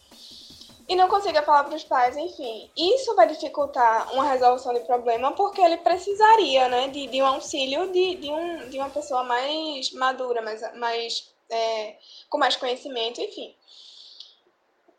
e 0.88 0.96
não 0.96 1.06
consiga 1.06 1.42
falar 1.42 1.64
para 1.64 1.76
os 1.76 1.84
pais, 1.84 2.16
enfim. 2.16 2.70
Isso 2.74 3.14
vai 3.14 3.26
dificultar 3.26 4.10
uma 4.14 4.24
resolução 4.24 4.72
de 4.72 4.80
problema 4.80 5.32
porque 5.32 5.60
ele 5.60 5.76
precisaria 5.76 6.68
né, 6.68 6.88
de, 6.88 7.06
de 7.06 7.20
um 7.20 7.26
auxílio 7.26 7.92
de, 7.92 8.14
de, 8.14 8.30
um, 8.30 8.70
de 8.70 8.78
uma 8.78 8.88
pessoa 8.88 9.22
mais 9.22 9.92
madura, 9.92 10.40
mais, 10.40 10.62
mais, 10.76 11.30
é, 11.50 11.96
com 12.30 12.38
mais 12.38 12.56
conhecimento, 12.56 13.20
enfim. 13.20 13.54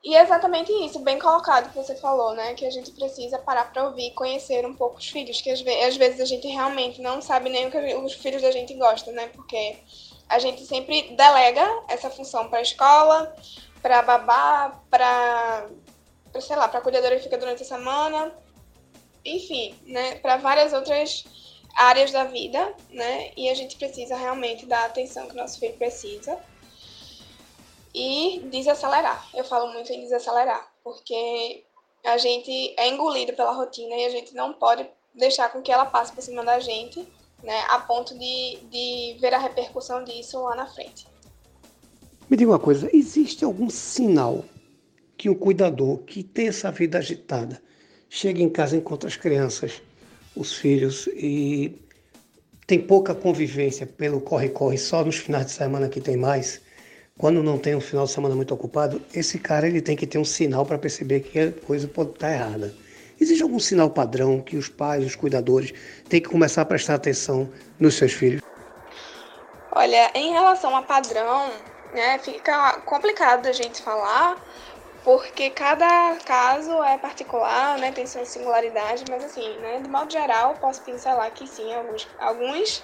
E 0.04 0.16
é 0.16 0.22
exatamente 0.22 0.72
isso, 0.72 1.00
bem 1.00 1.20
colocado 1.20 1.70
que 1.70 1.76
você 1.76 1.94
falou, 1.96 2.34
né? 2.34 2.54
Que 2.54 2.66
a 2.66 2.72
gente 2.72 2.92
precisa 2.92 3.38
parar 3.38 3.74
para 3.74 3.86
ouvir, 3.86 4.12
conhecer 4.12 4.66
um 4.66 4.74
pouco 4.74 4.98
os 4.98 5.10
filhos, 5.10 5.42
que 5.42 5.50
às 5.50 5.60
vezes, 5.60 5.88
às 5.88 5.98
vezes 5.98 6.22
a 6.22 6.26
gente 6.26 6.48
realmente 6.48 7.02
não 7.02 7.22
sabe 7.22 7.50
nem 7.50 7.68
o 7.68 7.72
que 7.72 7.78
os 7.96 8.14
filhos 8.14 8.42
da 8.42 8.50
gente 8.50 8.74
gostam, 8.76 9.14
né? 9.14 9.28
Porque 9.28 9.78
a 10.30 10.40
gente 10.40 10.64
sempre 10.66 11.16
delega 11.16 11.68
essa 11.90 12.10
função 12.10 12.48
para 12.48 12.60
a 12.60 12.62
escola, 12.62 13.36
para 13.82 14.02
babá, 14.02 14.82
para 14.90 15.68
sei 16.40 16.56
lá, 16.56 16.68
para 16.68 16.82
cuidadora 16.82 17.16
que 17.16 17.24
fica 17.24 17.38
durante 17.38 17.64
a 17.64 17.66
semana, 17.66 18.32
enfim, 19.26 19.76
né, 19.86 20.16
para 20.16 20.38
várias 20.38 20.74
outras 20.74 21.26
áreas 21.76 22.12
da 22.12 22.26
vida, 22.26 22.74
né? 22.90 23.32
E 23.36 23.50
a 23.50 23.54
gente 23.54 23.78
precisa 23.78 24.16
realmente 24.16 24.66
dar 24.66 24.84
a 24.84 24.86
atenção 24.86 25.28
que 25.28 25.36
nosso 25.36 25.60
filho 25.60 25.76
precisa. 25.76 26.38
E 27.94 28.42
desacelerar. 28.52 29.28
Eu 29.34 29.44
falo 29.44 29.72
muito 29.74 29.92
em 29.92 30.02
desacelerar, 30.02 30.72
porque 30.84 31.66
a 32.06 32.18
gente 32.18 32.76
é 32.78 32.88
engolido 32.88 33.34
pela 33.34 33.52
rotina 33.52 33.96
e 33.96 34.06
a 34.06 34.10
gente 34.10 34.36
não 34.36 34.54
pode 34.54 34.88
deixar 35.14 35.52
com 35.52 35.62
que 35.62 35.72
ela 35.72 35.86
passe 35.86 36.14
por 36.14 36.22
cima 36.22 36.44
da 36.44 36.60
gente, 36.60 37.08
né, 37.44 37.66
a 37.70 37.80
ponto 37.80 38.18
de, 38.18 38.60
de 38.70 39.18
ver 39.20 39.34
a 39.34 39.40
repercussão 39.40 40.04
disso 40.04 40.40
lá 40.42 40.56
na 40.56 40.68
frente. 40.68 41.08
Me 42.30 42.38
diga 42.38 42.52
uma 42.52 42.60
coisa, 42.60 42.88
existe 42.94 43.44
algum 43.44 43.72
sinal 43.72 44.46
que 45.18 45.30
um 45.30 45.34
cuidador 45.34 45.98
que 46.00 46.22
tem 46.22 46.50
essa 46.50 46.72
vida 46.72 47.00
agitada 47.00 47.60
chega 48.08 48.40
em 48.42 48.50
casa, 48.50 48.78
encontra 48.78 49.10
as 49.10 49.18
crianças, 49.18 49.82
os 50.36 50.54
filhos 50.54 51.08
e 51.16 51.76
tem 52.68 52.80
pouca 52.80 53.16
convivência 53.16 53.88
pelo 53.88 54.22
corre-corre, 54.22 54.78
só 54.78 55.04
nos 55.04 55.18
finais 55.18 55.48
de 55.48 55.54
semana 55.54 55.90
que 55.90 56.00
tem 56.00 56.16
mais, 56.16 56.62
quando 57.18 57.42
não 57.42 57.58
tem 57.58 57.76
um 57.76 57.82
final 57.82 58.06
de 58.06 58.12
semana 58.12 58.36
muito 58.36 58.54
ocupado, 58.54 59.02
esse 59.12 59.40
cara 59.40 59.68
ele 59.68 59.82
tem 59.82 59.96
que 59.96 60.06
ter 60.06 60.20
um 60.20 60.24
sinal 60.24 60.68
para 60.68 60.78
perceber 60.78 61.22
que 61.22 61.40
a 61.40 61.52
coisa 61.52 61.88
pode 61.88 62.12
estar 62.12 62.32
errada. 62.32 62.74
Existe 63.20 63.42
algum 63.42 63.60
sinal 63.60 63.90
padrão 63.90 64.40
que 64.40 64.56
os 64.56 64.70
pais, 64.70 65.04
os 65.04 65.16
cuidadores, 65.16 65.74
têm 66.08 66.22
que 66.22 66.30
começar 66.30 66.62
a 66.62 66.66
prestar 66.66 66.94
atenção 66.94 67.50
nos 67.80 67.96
seus 67.96 68.14
filhos? 68.14 68.42
Olha, 69.72 70.12
em 70.14 70.32
relação 70.32 70.76
a 70.76 70.84
padrão, 70.84 71.52
né, 71.94 72.20
fica 72.20 72.82
complicado 72.82 73.48
a 73.48 73.52
gente 73.52 73.82
falar, 73.82 74.38
porque 75.04 75.50
cada 75.50 76.18
caso 76.26 76.84
é 76.84 76.98
particular, 76.98 77.78
né, 77.78 77.92
tem 77.92 78.06
sua 78.06 78.26
singularidade, 78.26 79.06
mas 79.10 79.24
assim, 79.24 79.58
né, 79.60 79.80
de 79.80 79.90
modo 79.90 80.12
geral, 80.12 80.56
posso 80.56 80.82
pincelar 80.84 81.32
que 81.32 81.48
sim, 81.48 81.74
alguns, 81.74 82.08
alguns 82.18 82.84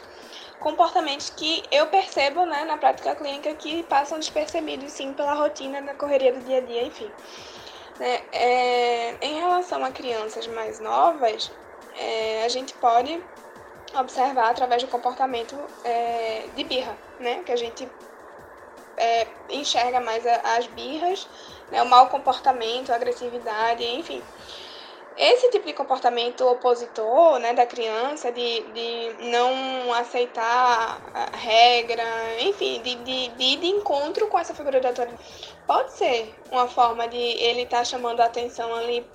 comportamentos 0.59 1.29
que 1.29 1.63
eu 1.71 1.87
percebo 1.87 2.45
né, 2.45 2.65
na 2.65 2.77
prática 2.77 3.15
clínica 3.15 3.53
que 3.55 3.83
passam 3.83 4.19
despercebidos 4.19 4.91
sim 4.93 5.13
pela 5.13 5.33
rotina 5.33 5.81
da 5.81 5.93
correria 5.93 6.33
do 6.33 6.41
dia 6.41 6.57
a 6.57 6.61
dia, 6.61 6.83
enfim. 6.83 7.11
É, 7.99 8.23
é, 8.31 9.17
em 9.21 9.39
relação 9.39 9.83
a 9.85 9.91
crianças 9.91 10.47
mais 10.47 10.79
novas, 10.79 11.51
é, 11.93 12.43
a 12.43 12.49
gente 12.49 12.73
pode 12.73 13.23
observar 13.93 14.49
através 14.49 14.83
do 14.83 14.89
comportamento 14.89 15.55
é, 15.83 16.47
de 16.53 16.63
birra, 16.63 16.97
né? 17.19 17.43
Que 17.43 17.51
a 17.51 17.55
gente 17.55 17.89
é, 18.97 19.27
enxerga 19.49 19.99
mais 19.99 20.25
as 20.25 20.67
birras, 20.67 21.27
né? 21.71 21.81
o 21.81 21.86
mau 21.86 22.08
comportamento, 22.08 22.91
a 22.91 22.95
agressividade, 22.95 23.84
enfim. 23.84 24.21
Esse 25.17 25.49
tipo 25.49 25.65
de 25.65 25.71
comportamento 25.71 26.45
opositor 26.45 27.39
né, 27.39 27.53
da 27.53 27.65
criança, 27.65 28.34
de, 28.34 28.62
de 28.73 29.29
não 29.29 29.93
aceitar 29.93 31.01
a 31.13 31.38
regra, 31.38 32.03
enfim, 32.41 32.81
de, 32.81 32.95
de, 32.95 33.29
de 33.29 33.43
ir 33.43 33.58
de 33.58 33.67
encontro 33.67 34.27
com 34.27 34.38
essa 34.38 34.53
figura 34.53 34.81
de 34.81 34.88
autoridade, 34.88 35.23
pode 35.65 35.93
ser 35.93 36.36
uma 36.51 36.67
forma 36.67 37.08
de 37.08 37.17
ele 37.17 37.62
estar 37.62 37.77
tá 37.77 37.86
chamando 37.86 38.19
a 38.19 38.25
atenção 38.25 38.75
ali 38.75 39.08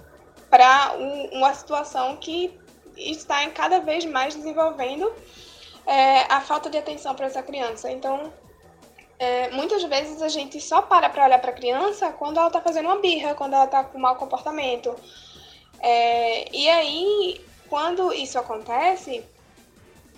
para 0.49 0.95
um, 0.97 1.37
uma 1.37 1.53
situação 1.53 2.17
que 2.17 2.59
está 2.97 3.45
em 3.45 3.51
cada 3.51 3.81
vez 3.81 4.05
mais 4.07 4.35
desenvolvendo 4.35 5.13
é, 5.87 6.21
a 6.33 6.41
falta 6.41 6.71
de 6.71 6.79
atenção 6.79 7.15
para 7.15 7.27
essa 7.27 7.43
criança. 7.43 7.91
Então, 7.91 8.33
é, 9.21 9.51
muitas 9.51 9.83
vezes 9.85 10.23
a 10.23 10.29
gente 10.29 10.59
só 10.63 10.81
para 10.81 11.11
para 11.11 11.27
olhar 11.27 11.39
para 11.39 11.51
a 11.51 11.55
criança 11.55 12.11
quando 12.11 12.39
ela 12.39 12.47
está 12.47 12.59
fazendo 12.63 12.87
uma 12.87 13.01
birra, 13.01 13.35
quando 13.35 13.53
ela 13.53 13.67
está 13.67 13.85
com 13.85 13.99
mau 13.99 14.17
comportamento. 14.17 14.97
É, 15.79 16.49
e 16.57 16.67
aí, 16.71 17.45
quando 17.69 18.15
isso 18.15 18.39
acontece, 18.39 19.23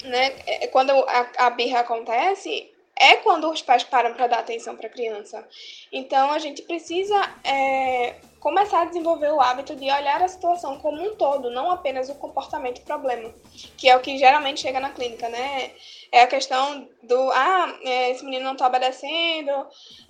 né, 0.04 0.32
é, 0.46 0.68
quando 0.68 0.92
a, 0.92 1.46
a 1.46 1.50
birra 1.50 1.80
acontece, 1.80 2.71
é 2.98 3.16
quando 3.16 3.50
os 3.50 3.62
pais 3.62 3.82
param 3.82 4.14
para 4.14 4.26
dar 4.26 4.40
atenção 4.40 4.76
para 4.76 4.86
a 4.86 4.90
criança. 4.90 5.46
Então, 5.90 6.30
a 6.30 6.38
gente 6.38 6.62
precisa 6.62 7.14
é, 7.42 8.16
começar 8.38 8.82
a 8.82 8.84
desenvolver 8.84 9.32
o 9.32 9.40
hábito 9.40 9.74
de 9.74 9.84
olhar 9.84 10.22
a 10.22 10.28
situação 10.28 10.78
como 10.78 11.02
um 11.02 11.16
todo, 11.16 11.50
não 11.50 11.70
apenas 11.70 12.08
o 12.08 12.14
comportamento 12.14 12.82
problema, 12.82 13.32
que 13.76 13.88
é 13.88 13.96
o 13.96 14.00
que 14.00 14.18
geralmente 14.18 14.60
chega 14.60 14.80
na 14.80 14.90
clínica, 14.90 15.28
né? 15.28 15.72
É 16.10 16.22
a 16.22 16.26
questão 16.26 16.88
do, 17.02 17.30
ah, 17.32 17.78
é, 17.84 18.10
esse 18.10 18.24
menino 18.24 18.44
não 18.44 18.52
está 18.52 18.66
obedecendo, 18.66 19.66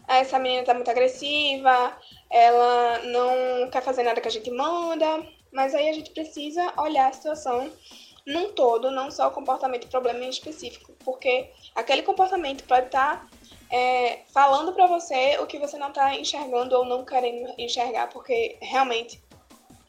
essa 0.09 0.39
menina 0.39 0.63
está 0.63 0.75
muito 0.75 0.91
agressiva, 0.91 1.97
ela 2.29 2.99
não 3.05 3.71
quer 3.71 3.83
fazer 3.83 4.03
nada 4.03 4.21
que 4.21 4.29
a 4.29 4.33
gente 4.33 4.51
manda. 4.51 5.25
Mas 5.53 5.75
aí 5.75 5.89
a 5.91 5.93
gente 5.93 6.11
precisa 6.11 6.73
olhar 6.79 7.09
a 7.09 7.13
situação 7.13 7.71
num 8.27 8.53
todo, 8.53 8.91
não 8.91 9.11
só 9.11 9.29
o 9.29 9.33
comportamento 9.33 9.89
problema 9.89 10.25
em 10.25 10.31
específico, 10.31 10.93
porque 11.05 11.51
aquele 11.75 12.03
comportamento 12.03 12.65
pode 12.65 12.87
estar 12.87 13.29
tá, 13.29 13.29
é, 13.71 14.21
falando 14.33 14.73
para 14.73 14.87
você 14.87 15.39
o 15.39 15.47
que 15.47 15.59
você 15.59 15.77
não 15.77 15.89
está 15.89 16.15
enxergando 16.15 16.77
ou 16.77 16.85
não 16.85 17.05
querendo 17.05 17.53
enxergar, 17.59 18.09
porque 18.09 18.57
realmente 18.61 19.21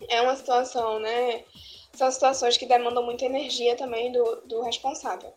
é 0.10 0.22
uma 0.22 0.36
situação, 0.36 1.00
né? 1.00 1.44
São 1.94 2.10
situações 2.12 2.58
que 2.58 2.66
demandam 2.66 3.04
muita 3.04 3.26
energia 3.26 3.76
também 3.76 4.12
do, 4.12 4.42
do 4.46 4.62
responsável. 4.62 5.32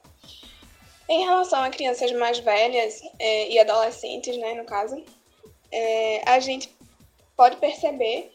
Em 1.09 1.25
relação 1.25 1.63
a 1.63 1.71
crianças 1.71 2.11
mais 2.13 2.39
velhas 2.39 3.01
é, 3.19 3.51
e 3.51 3.59
adolescentes, 3.59 4.37
né, 4.39 4.55
no 4.55 4.65
caso, 4.65 5.05
é, 5.71 6.23
a 6.29 6.41
gente 6.41 6.75
pode 7.37 7.57
perceber 7.59 8.33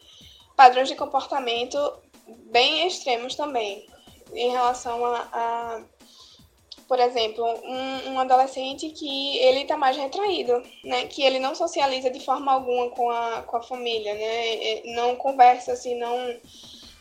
padrões 0.56 0.88
de 0.88 0.94
comportamento 0.94 1.76
bem 2.50 2.86
extremos 2.86 3.34
também, 3.34 3.86
em 4.34 4.50
relação 4.50 5.04
a, 5.04 5.28
a 5.32 5.82
por 6.92 7.00
exemplo, 7.00 7.42
um, 7.42 8.10
um, 8.10 8.20
adolescente 8.20 8.90
que 8.90 9.38
ele 9.38 9.62
está 9.62 9.78
mais 9.78 9.96
retraído, 9.96 10.62
né? 10.84 11.06
Que 11.06 11.22
ele 11.22 11.38
não 11.38 11.54
socializa 11.54 12.10
de 12.10 12.20
forma 12.20 12.52
alguma 12.52 12.90
com 12.90 13.10
a, 13.10 13.42
com 13.44 13.56
a 13.56 13.62
família, 13.62 14.12
né? 14.12 14.82
Não 14.94 15.16
conversa, 15.16 15.72
assim, 15.72 15.98
não... 15.98 16.36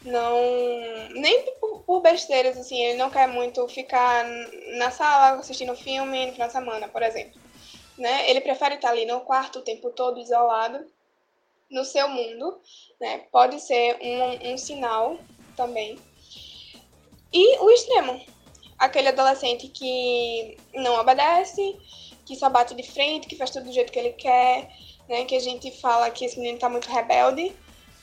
não 0.03 0.39
nem 1.09 1.43
por, 1.59 1.81
por 1.81 1.99
besteiras, 1.99 2.57
assim, 2.57 2.81
ele 2.81 2.97
não 2.97 3.09
quer 3.09 3.27
muito 3.27 3.67
ficar 3.67 4.25
na 4.77 4.91
sala 4.91 5.39
assistindo 5.39 5.75
filme 5.75 6.27
no 6.27 6.31
final 6.31 6.47
de 6.47 6.53
semana, 6.53 6.87
por 6.87 7.03
exemplo. 7.03 7.41
Né? 7.97 8.29
Ele 8.29 8.39
prefere 8.39 8.75
estar 8.75 8.91
ali 8.91 9.05
no 9.05 9.19
quarto 9.19 9.59
o 9.59 9.61
tempo 9.61 9.89
todo 9.89 10.21
isolado 10.21 10.87
no 11.69 11.83
seu 11.83 12.07
mundo, 12.07 12.61
né? 12.99 13.25
Pode 13.29 13.59
ser 13.59 13.97
um, 14.01 14.53
um 14.53 14.57
sinal 14.57 15.17
também. 15.57 15.99
E 17.33 17.59
o 17.59 17.69
extremo, 17.69 18.19
aquele 18.77 19.07
adolescente 19.09 19.67
que 19.67 20.57
não 20.73 20.99
obedece, 20.99 21.77
que 22.25 22.35
só 22.35 22.49
bate 22.49 22.75
de 22.75 22.83
frente, 22.83 23.27
que 23.27 23.35
faz 23.35 23.49
tudo 23.49 23.65
do 23.65 23.73
jeito 23.73 23.91
que 23.91 23.99
ele 23.99 24.13
quer, 24.13 24.69
né? 25.07 25.25
Que 25.25 25.35
a 25.35 25.39
gente 25.39 25.71
fala 25.79 26.09
que 26.11 26.25
esse 26.25 26.37
menino 26.37 26.55
está 26.55 26.67
muito 26.67 26.89
rebelde, 26.89 27.53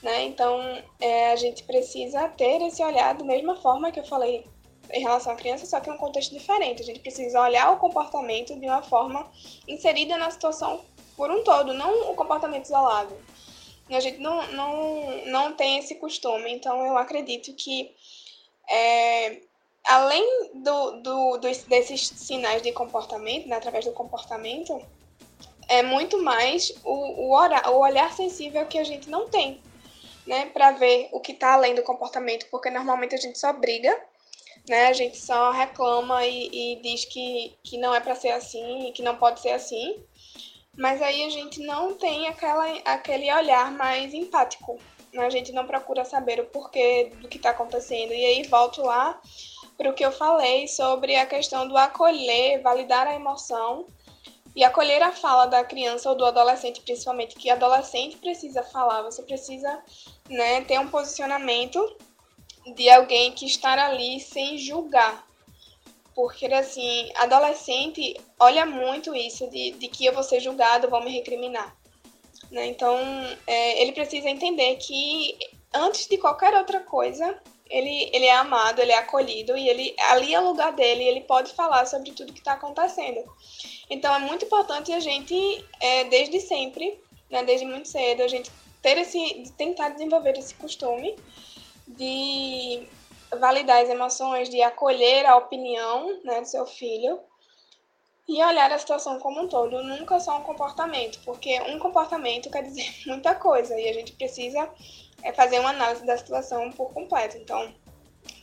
né? 0.03 0.25
Então 0.25 0.61
é, 1.01 1.33
a 1.33 1.37
gente 1.37 1.63
precisa 1.65 2.29
ter 2.29 2.63
esse 2.63 2.83
olhar 2.83 3.15
da 3.15 3.25
mesma 3.25 3.57
forma 3.57 3.93
que 3.93 4.01
eu 4.01 4.05
falei 4.05 4.47
em 4.91 5.01
relação 5.01 5.33
à 5.33 5.37
criança, 5.37 5.67
só 5.67 5.79
que 5.81 5.91
em 5.91 5.93
um 5.93 5.99
contexto 5.99 6.33
diferente. 6.33 6.81
A 6.81 6.85
gente 6.85 7.01
precisa 7.01 7.41
olhar 7.41 7.71
o 7.73 7.77
comportamento 7.77 8.59
de 8.59 8.67
uma 8.67 8.83
forma 8.83 9.31
inserida 9.67 10.17
na 10.17 10.31
situação 10.31 10.81
por 11.17 11.31
um 11.31 11.45
todo, 11.45 11.75
não 11.75 12.11
o 12.11 12.15
comportamento 12.15 12.65
isolado 12.65 13.15
a 13.97 14.01
gente 14.01 14.19
não, 14.19 14.47
não, 14.53 15.27
não 15.27 15.53
tem 15.53 15.79
esse 15.79 15.95
costume. 15.95 16.53
Então, 16.53 16.85
eu 16.85 16.97
acredito 16.99 17.55
que, 17.55 17.91
é, 18.71 19.41
além 19.85 20.51
do, 20.55 20.91
do, 21.01 21.37
dos, 21.39 21.59
desses 21.65 22.09
sinais 22.09 22.63
de 22.63 22.73
comportamento, 22.73 23.49
né, 23.49 23.57
através 23.57 23.85
do 23.85 23.93
comportamento, 23.93 24.81
é 25.69 25.83
muito 25.83 26.23
mais 26.23 26.73
o, 26.85 27.33
o, 27.33 27.71
o 27.71 27.79
olhar 27.79 28.13
sensível 28.13 28.67
que 28.67 28.79
a 28.79 28.85
gente 28.85 29.09
não 29.09 29.29
tem, 29.29 29.61
né, 30.27 30.47
para 30.47 30.73
ver 30.73 31.09
o 31.13 31.21
que 31.21 31.33
está 31.33 31.55
além 31.55 31.75
do 31.75 31.83
comportamento, 31.83 32.47
porque 32.51 32.71
normalmente 32.71 33.15
a 33.15 33.19
gente 33.19 33.39
só 33.39 33.53
briga, 33.53 33.99
né, 34.69 34.87
a 34.87 34.93
gente 34.93 35.17
só 35.19 35.51
reclama 35.51 36.25
e, 36.27 36.75
e 36.75 36.77
diz 36.83 37.05
que, 37.05 37.57
que 37.63 37.79
não 37.79 37.95
é 37.95 38.01
para 38.01 38.15
ser 38.15 38.31
assim, 38.31 38.93
que 38.95 39.03
não 39.03 39.17
pode 39.17 39.41
ser 39.41 39.51
assim, 39.51 40.03
mas 40.77 41.03
aí 41.03 41.25
a 41.25 41.31
gente 41.31 41.61
não 41.61 41.95
tem 41.95 42.29
aquela, 42.29 42.65
aquele 42.85 43.33
olhar 43.33 43.73
mais 43.73 44.15
empático. 44.15 44.79
Né? 45.13 45.25
A 45.25 45.31
gente 45.31 45.53
não 45.53 45.67
procura 45.67 46.05
saber 46.05 46.41
o 46.41 46.47
porquê 46.47 47.13
do 47.21 47.29
que 47.29 47.37
está 47.37 47.51
acontecendo. 47.51 48.13
E 48.13 48.25
aí 48.25 48.43
volto 48.45 48.83
lá 48.83 49.21
para 49.77 49.91
o 49.91 49.95
que 49.95 50.05
eu 50.05 50.13
falei 50.13 50.67
sobre 50.67 51.17
a 51.17 51.27
questão 51.27 51.67
do 51.69 51.77
acolher, 51.77 52.61
validar 52.61 53.07
a 53.07 53.15
emoção 53.15 53.87
e 54.55 54.65
acolher 54.65 55.01
a 55.03 55.13
fala 55.13 55.47
da 55.47 55.63
criança 55.63 56.11
ou 56.11 56.17
do 56.17 56.27
adolescente, 56.27 56.81
principalmente, 56.81 57.37
que 57.37 57.49
adolescente 57.49 58.17
precisa 58.17 58.63
falar, 58.63 59.03
você 59.03 59.23
precisa 59.23 59.81
né, 60.29 60.63
ter 60.63 60.81
um 60.81 60.89
posicionamento 60.89 61.81
de 62.75 62.91
alguém 62.91 63.33
que 63.33 63.47
estar 63.47 63.79
ali 63.79 64.19
sem 64.19 64.59
julgar, 64.59 65.25
porque, 66.13 66.47
assim, 66.47 67.09
adolescente 67.15 68.17
olha 68.41 68.67
muito 68.67 69.15
isso 69.15 69.49
de, 69.49 69.71
de 69.71 69.87
que 69.87 70.05
eu 70.05 70.13
vou 70.13 70.25
ser 70.25 70.41
julgado, 70.41 70.91
vão 70.91 71.05
me 71.05 71.13
recriminar. 71.13 71.77
Né? 72.51 72.67
Então, 72.67 72.99
é, 73.47 73.83
ele 73.83 73.93
precisa 73.93 74.29
entender 74.29 74.77
que, 74.77 75.39
antes 75.73 76.07
de 76.07 76.17
qualquer 76.19 76.55
outra 76.55 76.81
coisa, 76.81 77.39
ele, 77.69 78.11
ele 78.13 78.27
é 78.27 78.35
amado, 78.35 78.81
ele 78.81 78.93
é 78.93 78.99
acolhido 78.99 79.57
e 79.57 79.69
ele 79.69 79.95
ali 80.11 80.35
é 80.35 80.41
o 80.41 80.49
lugar 80.49 80.73
dele, 80.73 81.05
ele 81.05 81.21
pode 81.21 81.53
falar 81.53 81.87
sobre 81.87 82.13
tudo 82.13 82.33
que 82.33 82.39
está 82.39 82.53
acontecendo. 82.53 83.23
Então, 83.91 84.15
é 84.15 84.19
muito 84.19 84.45
importante 84.45 84.93
a 84.93 85.01
gente, 85.01 85.65
é, 85.81 86.05
desde 86.05 86.41
sempre, 86.41 86.99
né, 87.31 87.45
desde 87.45 87.67
muito 87.67 87.89
cedo, 87.89 88.23
a 88.23 88.29
gente 88.29 88.51
ter 88.81 88.97
esse, 88.99 89.43
de 89.43 89.53
tentar 89.53 89.91
desenvolver 89.91 90.39
esse 90.39 90.55
costume 90.55 91.17
de 91.87 92.87
validar 93.39 93.83
as 93.83 93.89
emoções, 93.89 94.49
de 94.49 94.63
acolher 94.63 95.27
a 95.27 95.37
opinião 95.37 96.21
né, 96.23 96.41
do 96.41 96.47
seu 96.47 96.67
filho 96.67 97.19
e 98.29 98.45
olhar 98.45 98.71
a 98.71 98.79
situação 98.79 99.19
como 99.19 99.41
um 99.41 99.49
todo, 99.49 99.83
nunca 99.83 100.21
só 100.21 100.39
um 100.39 100.43
comportamento, 100.43 101.19
porque 101.25 101.59
um 101.63 101.79
comportamento 101.79 102.51
quer 102.51 102.63
dizer 102.63 102.95
muita 103.09 103.35
coisa 103.35 103.75
e 103.81 103.89
a 103.89 103.93
gente 103.95 104.13
precisa 104.13 104.69
é, 105.23 105.33
fazer 105.33 105.59
uma 105.61 105.71
análise 105.71 106.05
da 106.05 106.19
situação 106.19 106.71
por 106.71 106.93
completo. 106.93 107.39
Então, 107.39 107.75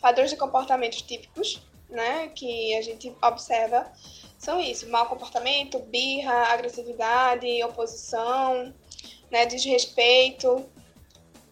padrões 0.02 0.32
de 0.32 0.38
comportamentos 0.38 1.04
típicos, 1.04 1.62
né, 1.88 2.30
que 2.30 2.76
a 2.76 2.82
gente 2.82 3.15
observa 3.21 3.91
são 4.39 4.60
isso: 4.60 4.89
mau 4.89 5.06
comportamento, 5.06 5.78
birra, 5.78 6.54
agressividade, 6.54 7.63
oposição, 7.63 8.74
né, 9.30 9.45
desrespeito. 9.45 10.65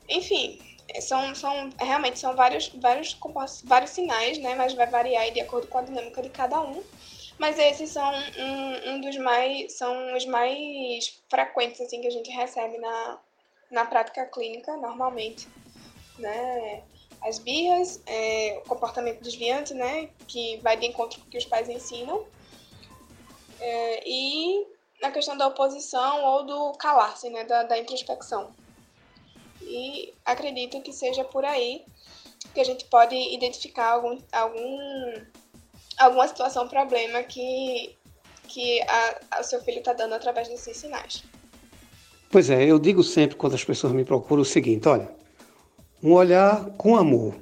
Enfim, 0.10 0.60
são, 1.02 1.36
são 1.36 1.70
realmente 1.78 2.18
são 2.18 2.36
vários, 2.36 2.70
vários, 2.70 3.16
vários 3.64 3.92
sinais, 3.92 4.40
né, 4.40 4.56
mas 4.56 4.74
vai 4.74 4.88
variar 4.88 5.32
de 5.32 5.40
acordo 5.40 5.68
com 5.68 5.78
a 5.78 5.84
dinâmica 5.84 6.20
de 6.22 6.30
cada 6.30 6.60
um. 6.62 6.84
Mas 7.38 7.58
esses 7.58 7.90
são 7.90 8.12
um, 8.38 8.92
um 8.92 9.02
dos 9.02 9.18
mais 9.18 9.74
são 9.74 10.16
os 10.16 10.26
mais 10.26 11.22
frequentes 11.30 11.82
assim 11.82 12.00
que 12.00 12.08
a 12.08 12.12
gente 12.12 12.30
recebe 12.32 12.78
na, 12.78 13.20
na 13.72 13.86
prática 13.86 14.26
clínica 14.26 14.78
normalmente, 14.78 15.48
né? 16.20 16.84
As 17.22 17.40
birras, 17.40 18.02
é, 18.06 18.62
o 18.64 18.68
comportamento 18.68 19.22
desviante, 19.22 19.74
né, 19.74 20.10
que 20.28 20.58
vai 20.58 20.76
de 20.76 20.86
encontro 20.86 21.22
com 21.22 21.28
o 21.28 21.30
que 21.30 21.38
os 21.38 21.46
pais 21.46 21.70
ensinam, 21.70 22.26
é, 23.62 24.04
e 24.06 24.68
na 25.02 25.10
questão 25.10 25.38
da 25.38 25.48
oposição 25.48 26.24
ou 26.26 26.44
do 26.44 26.74
calar-se, 26.74 27.30
né, 27.30 27.46
da, 27.46 27.64
da 27.64 27.78
introspecção. 27.78 28.54
E 29.62 30.14
acredito 30.26 30.82
que 30.82 30.92
seja 30.92 31.24
por 31.24 31.46
aí 31.46 31.86
que 32.54 32.60
a 32.60 32.64
gente 32.66 32.86
pode 32.86 33.16
identificar 33.16 33.92
algum, 33.92 34.18
algum 34.32 35.26
alguma 36.04 36.28
situação, 36.28 36.68
problema 36.68 37.24
que, 37.24 37.96
que 38.48 38.80
o 39.40 39.44
seu 39.44 39.62
filho 39.62 39.80
está 39.80 39.94
dando 39.94 40.14
através 40.14 40.48
desses 40.48 40.78
sinais. 40.78 41.24
Pois 42.30 42.50
é, 42.50 42.64
eu 42.66 42.80
digo 42.80 43.04
sempre 43.04 43.36
quando 43.36 43.54
as 43.54 43.64
pessoas 43.64 43.94
me 43.94 44.04
procuram 44.04 44.42
o 44.42 44.46
seguinte: 44.46 44.88
olha, 44.88 45.10
um 46.02 46.14
olhar 46.14 46.66
com 46.78 46.96
amor, 46.96 47.36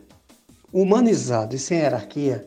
humanizado 0.72 1.56
e 1.56 1.60
sem 1.60 1.80
hierarquia, 1.80 2.46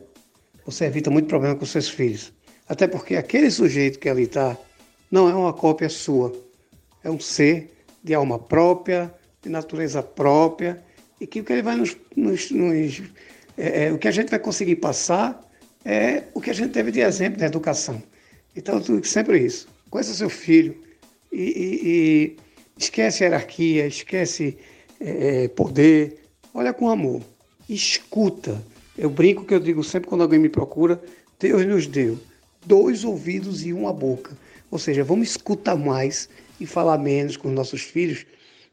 você 0.65 0.85
evita 0.85 1.09
muito 1.09 1.27
problema 1.27 1.55
com 1.55 1.65
seus 1.65 1.89
filhos. 1.89 2.31
Até 2.67 2.87
porque 2.87 3.15
aquele 3.15 3.51
sujeito 3.51 3.99
que 3.99 4.09
ali 4.09 4.23
está 4.23 4.57
não 5.11 5.29
é 5.29 5.33
uma 5.33 5.53
cópia 5.53 5.89
sua, 5.89 6.33
é 7.03 7.09
um 7.09 7.19
ser 7.19 7.71
de 8.03 8.13
alma 8.13 8.39
própria, 8.39 9.13
de 9.41 9.49
natureza 9.49 10.01
própria, 10.01 10.83
e 11.19 11.27
que 11.27 11.39
o 11.39 11.43
que 11.43 11.53
ele 11.53 11.61
vai 11.61 11.75
nos. 11.75 11.95
nos, 12.15 12.51
nos 12.51 13.01
é, 13.57 13.85
é, 13.85 13.91
o 13.91 13.97
que 13.97 14.07
a 14.07 14.11
gente 14.11 14.29
vai 14.29 14.39
conseguir 14.39 14.75
passar 14.77 15.39
é 15.85 16.23
o 16.33 16.41
que 16.41 16.49
a 16.49 16.53
gente 16.53 16.71
teve 16.71 16.91
de 16.91 16.99
exemplo 16.99 17.39
na 17.39 17.45
educação. 17.45 18.01
Então, 18.55 18.81
sempre 19.03 19.39
isso. 19.39 19.67
Conheça 19.89 20.13
seu 20.13 20.29
filho 20.29 20.75
e, 21.31 21.43
e, 21.43 21.87
e 21.87 22.37
esquece 22.77 23.23
hierarquia, 23.23 23.85
esquece 23.85 24.57
é, 24.99 25.43
é, 25.43 25.47
poder, 25.47 26.17
olha 26.53 26.73
com 26.73 26.89
amor, 26.89 27.21
escuta. 27.69 28.61
Eu 28.97 29.09
brinco 29.09 29.45
que 29.45 29.53
eu 29.53 29.59
digo 29.59 29.83
sempre 29.83 30.09
quando 30.09 30.21
alguém 30.21 30.39
me 30.39 30.49
procura, 30.49 31.01
Deus 31.39 31.65
nos 31.65 31.85
deu 31.85 32.17
dois 32.65 33.03
ouvidos 33.03 33.65
e 33.65 33.71
uma 33.71 33.93
boca. 33.93 34.35
Ou 34.71 34.79
seja, 34.79 35.03
vamos 35.03 35.29
escutar 35.29 35.75
mais 35.75 36.27
e 36.59 36.65
falar 36.65 36.97
menos 36.97 37.37
com 37.37 37.49
os 37.49 37.53
nossos 37.53 37.81
filhos, 37.81 38.25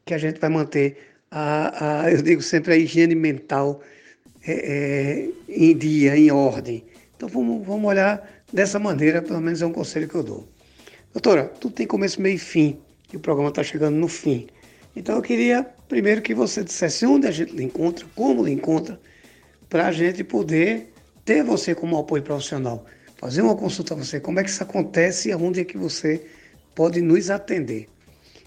que 0.05 0.15
a 0.15 0.19
gente 0.19 0.41
vai 0.41 0.49
manter 0.49 0.97
a, 1.31 2.05
a 2.05 2.11
eu 2.11 2.23
digo 2.23 2.43
sempre, 2.43 2.73
a 2.73 2.77
higiene 2.77 3.15
mental 3.15 3.81
é, 4.47 4.53
é, 4.53 5.29
em 5.49 5.77
dia, 5.77 6.17
em 6.17 6.31
ordem. 6.31 6.85
Então 7.23 7.31
vamos, 7.31 7.65
vamos 7.65 7.89
olhar 7.89 8.29
dessa 8.53 8.81
maneira, 8.81 9.23
pelo 9.23 9.41
menos 9.41 9.63
é 9.63 9.67
um 9.67 9.73
conselho 9.73 10.09
que 10.09 10.15
eu 10.17 10.25
dou. 10.25 10.49
Doutora, 11.13 11.45
tudo 11.45 11.73
tem 11.73 11.87
começo, 11.87 12.21
meio 12.21 12.35
e 12.35 12.39
fim, 12.39 12.81
e 13.13 13.17
o 13.17 13.21
programa 13.21 13.51
está 13.51 13.63
chegando 13.63 13.95
no 13.95 14.09
fim. 14.09 14.49
Então 14.97 15.15
eu 15.15 15.23
queria 15.23 15.63
primeiro 15.89 16.21
que 16.21 16.35
você 16.35 16.65
dissesse 16.65 17.07
onde 17.07 17.29
a 17.29 17.31
gente 17.31 17.55
lhe 17.55 17.63
encontra, 17.63 18.05
como 18.17 18.45
lhe 18.45 18.51
encontra, 18.51 19.01
para 19.69 19.87
a 19.87 19.93
gente 19.93 20.25
poder 20.25 20.93
ter 21.25 21.45
você 21.45 21.77
como 21.77 21.97
apoio 21.97 22.25
profissional, 22.25 22.85
fazer 23.19 23.43
uma 23.43 23.55
consulta 23.55 23.95
a 23.95 23.99
você, 23.99 24.19
como 24.19 24.41
é 24.41 24.43
que 24.43 24.51
isso 24.51 24.65
acontece 24.65 25.29
e 25.29 25.33
aonde 25.33 25.61
é 25.61 25.65
que 25.65 25.79
você 25.79 26.27
pode 26.75 27.01
nos 27.01 27.31
atender. 27.31 27.89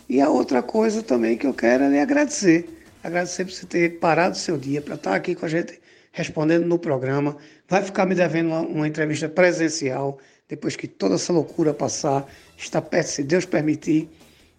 E 0.10 0.20
a 0.20 0.28
outra 0.28 0.62
coisa 0.62 1.02
também 1.02 1.38
que 1.38 1.48
eu 1.48 1.54
quero 1.54 1.86
é 1.86 1.90
lhe 1.90 2.00
agradecer. 2.00 2.68
Agradecer 3.02 3.46
por 3.46 3.54
você 3.54 3.66
ter 3.66 4.00
parado 4.00 4.36
seu 4.36 4.58
dia 4.58 4.82
para 4.82 4.96
estar 4.96 5.16
aqui 5.16 5.34
com 5.34 5.46
a 5.46 5.50
gente 5.50 5.80
respondendo 6.16 6.66
no 6.66 6.80
programa. 6.80 7.36
Vai 7.68 7.84
ficar 7.84 8.06
me 8.06 8.16
devendo 8.16 8.48
uma, 8.48 8.62
uma 8.62 8.88
entrevista 8.88 9.28
presencial 9.28 10.18
depois 10.48 10.76
que 10.78 10.88
toda 10.88 11.16
essa 11.16 11.34
loucura 11.34 11.74
passar. 11.74 12.26
Está 12.58 12.82
perto, 12.82 13.08
se 13.08 13.24
Deus 13.24 13.46
permitir. 13.46 14.10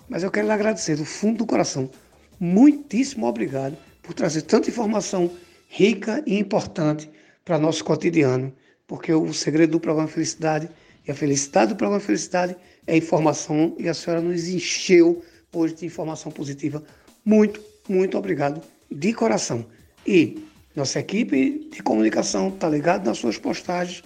Mas 0.06 0.22
eu 0.22 0.30
quero 0.30 0.46
lhe 0.46 0.52
agradecer 0.52 0.96
do 0.96 1.04
fundo 1.04 1.38
do 1.38 1.46
coração. 1.46 1.90
Muitíssimo 2.38 3.26
obrigado 3.26 3.74
por 4.02 4.12
trazer 4.12 4.42
tanta 4.42 4.68
informação 4.68 5.30
rica 5.66 6.22
e 6.26 6.38
importante 6.38 7.10
para 7.42 7.58
nosso 7.58 7.82
cotidiano, 7.82 8.52
porque 8.86 9.12
o 9.12 9.32
segredo 9.32 9.72
do 9.72 9.80
programa 9.80 10.08
Felicidade 10.08 10.68
e 11.06 11.10
a 11.10 11.14
felicidade 11.14 11.70
do 11.70 11.76
programa 11.76 12.00
Felicidade 12.00 12.54
é 12.86 12.96
informação 12.96 13.74
e 13.78 13.88
a 13.88 13.94
senhora 13.94 14.20
nos 14.20 14.46
encheu 14.46 15.24
hoje 15.52 15.74
de 15.74 15.86
informação 15.86 16.30
positiva. 16.30 16.82
Muito, 17.24 17.62
muito 17.88 18.18
obrigado 18.18 18.60
de 18.90 19.14
coração. 19.14 19.64
E 20.06 20.44
nossa 20.76 21.00
equipe 21.00 21.68
de 21.72 21.82
comunicação 21.82 22.48
está 22.48 22.68
ligada 22.68 23.04
nas 23.08 23.18
suas 23.18 23.38
postagens. 23.38 24.04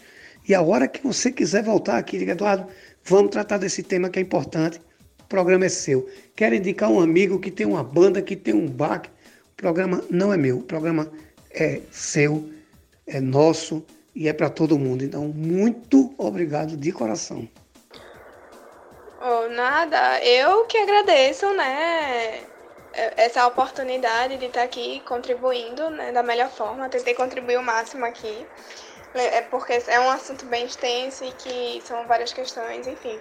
E 0.49 0.55
a 0.55 0.63
hora 0.63 0.87
que 0.87 1.03
você 1.03 1.31
quiser 1.31 1.65
voltar 1.65 1.99
aqui, 1.99 2.17
diga, 2.17 2.33
Eduardo, 2.33 2.69
vamos 3.05 3.33
tratar 3.33 3.59
desse 3.59 3.83
tema 3.83 4.09
que 4.09 4.21
é 4.21 4.23
importante. 4.23 4.81
O 5.21 5.25
programa 5.25 5.67
é 5.67 5.69
seu. 5.69 6.09
Quer 6.35 6.53
indicar 6.53 6.89
um 6.89 7.01
amigo 7.01 7.41
que 7.41 7.51
tem 7.51 7.67
uma 7.67 7.83
banda, 7.83 8.23
que 8.23 8.37
tem 8.37 8.55
um 8.55 8.69
bar? 8.69 9.03
O 9.53 9.57
programa 9.57 10.03
não 10.09 10.33
é 10.33 10.37
meu. 10.37 10.59
O 10.59 10.63
programa 10.63 11.11
é 11.51 11.81
seu, 11.91 12.49
é 13.07 13.21
nosso 13.21 13.85
e 14.15 14.29
é 14.29 14.33
para 14.33 14.49
todo 14.49 14.79
mundo. 14.79 15.05
Então, 15.05 15.29
muito 15.29 16.15
obrigado 16.17 16.77
de 16.77 16.93
coração. 16.93 17.49
Oh, 19.23 19.49
nada, 19.49 20.25
eu 20.25 20.65
que 20.65 20.79
agradeço, 20.79 21.53
né? 21.55 22.50
É, 22.93 23.25
essa 23.25 23.47
oportunidade 23.47 24.37
de 24.37 24.47
estar 24.47 24.63
aqui 24.63 25.01
contribuindo 25.07 25.91
né, 25.91 26.13
da 26.13 26.23
melhor 26.23 26.51
forma. 26.51 26.89
Tentei 26.89 27.15
contribuir 27.15 27.59
o 27.59 27.63
máximo 27.63 28.05
aqui, 28.05 28.47
é, 29.15 29.39
é 29.39 29.43
porque 29.43 29.81
é 29.87 30.01
um 30.01 30.11
assunto 30.11 30.45
bem 30.47 30.65
extenso 30.67 31.25
e 31.25 31.33
que 31.33 31.83
são 31.85 32.07
várias 32.07 32.33
questões, 32.33 32.87
enfim. 32.87 33.19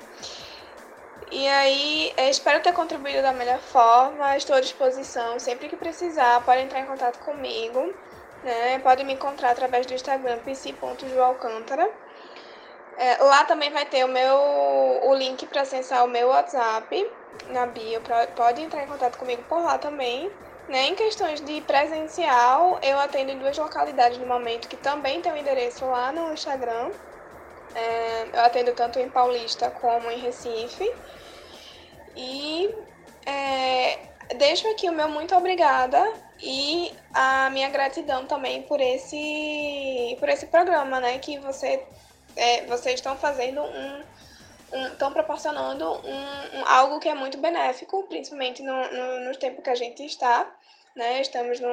E 1.32 1.48
aí, 1.48 2.14
espero 2.18 2.62
ter 2.62 2.74
contribuído 2.74 3.22
da 3.22 3.32
melhor 3.32 3.60
forma. 3.60 4.36
Estou 4.36 4.56
à 4.56 4.62
disposição 4.62 5.38
sempre 5.38 5.70
que 5.70 5.76
precisar. 5.76 6.44
Pode 6.44 6.62
entrar 6.62 6.80
em 6.80 6.86
contato 6.86 7.20
comigo. 7.20 7.94
Né? 8.44 8.80
Pode 8.80 9.04
me 9.04 9.14
encontrar 9.14 9.52
através 9.52 9.86
do 9.86 9.94
Instagram 9.94 10.40
pc.joalcântara. 10.40 11.88
É, 12.98 13.18
lá 13.24 13.44
também 13.46 13.70
vai 13.72 13.86
ter 13.86 14.04
o 14.04 14.08
meu 14.08 14.36
o 15.04 15.14
link 15.14 15.46
para 15.46 15.62
acessar 15.62 16.04
o 16.04 16.08
meu 16.08 16.30
WhatsApp 16.30 17.10
na 17.50 17.66
bio, 17.66 18.02
pode 18.36 18.62
entrar 18.62 18.84
em 18.84 18.88
contato 18.88 19.18
comigo 19.18 19.44
por 19.44 19.62
lá 19.62 19.78
também. 19.78 20.32
Né? 20.68 20.88
Em 20.88 20.96
questões 20.96 21.42
de 21.42 21.62
presencial, 21.62 22.80
eu 22.84 23.00
atendo 23.00 23.32
em 23.32 23.40
duas 23.40 23.58
localidades 23.58 24.20
no 24.20 24.28
momento, 24.28 24.68
que 24.68 24.78
também 24.78 25.22
tem 25.22 25.32
o 25.32 25.36
um 25.36 25.38
endereço 25.38 25.86
lá 25.86 26.12
no 26.12 26.32
Instagram. 26.32 26.92
É, 27.74 28.28
eu 28.34 28.42
atendo 28.42 28.72
tanto 28.74 29.00
em 29.00 29.10
Paulista 29.10 29.72
como 29.72 30.12
em 30.12 30.20
Recife. 30.20 30.92
E 32.16 32.74
é, 33.26 34.00
deixo 34.36 34.68
aqui 34.70 34.88
o 34.90 34.94
meu 34.94 35.10
muito 35.10 35.36
obrigada 35.36 36.14
e 36.42 36.94
a 37.14 37.50
minha 37.50 37.70
gratidão 37.70 38.26
também 38.26 38.62
por 38.64 38.80
esse, 38.80 40.16
por 40.20 40.30
esse 40.30 40.46
programa, 40.48 41.00
né? 41.00 41.18
Que 41.18 41.40
você, 41.40 41.84
é, 42.36 42.66
vocês 42.66 42.96
estão 42.96 43.18
fazendo 43.18 43.62
um 43.62 44.04
estão 44.92 45.12
proporcionando 45.12 45.86
um, 45.86 46.60
um, 46.60 46.66
algo 46.66 47.00
que 47.00 47.10
é 47.10 47.14
muito 47.14 47.38
benéfico, 47.38 48.04
principalmente 48.04 48.62
no, 48.62 48.92
no, 48.92 49.26
no 49.26 49.36
tempo 49.38 49.62
que 49.62 49.70
a 49.70 49.76
gente 49.76 50.04
está. 50.06 50.50
Né? 50.96 51.22
Estamos 51.22 51.60
no, 51.60 51.70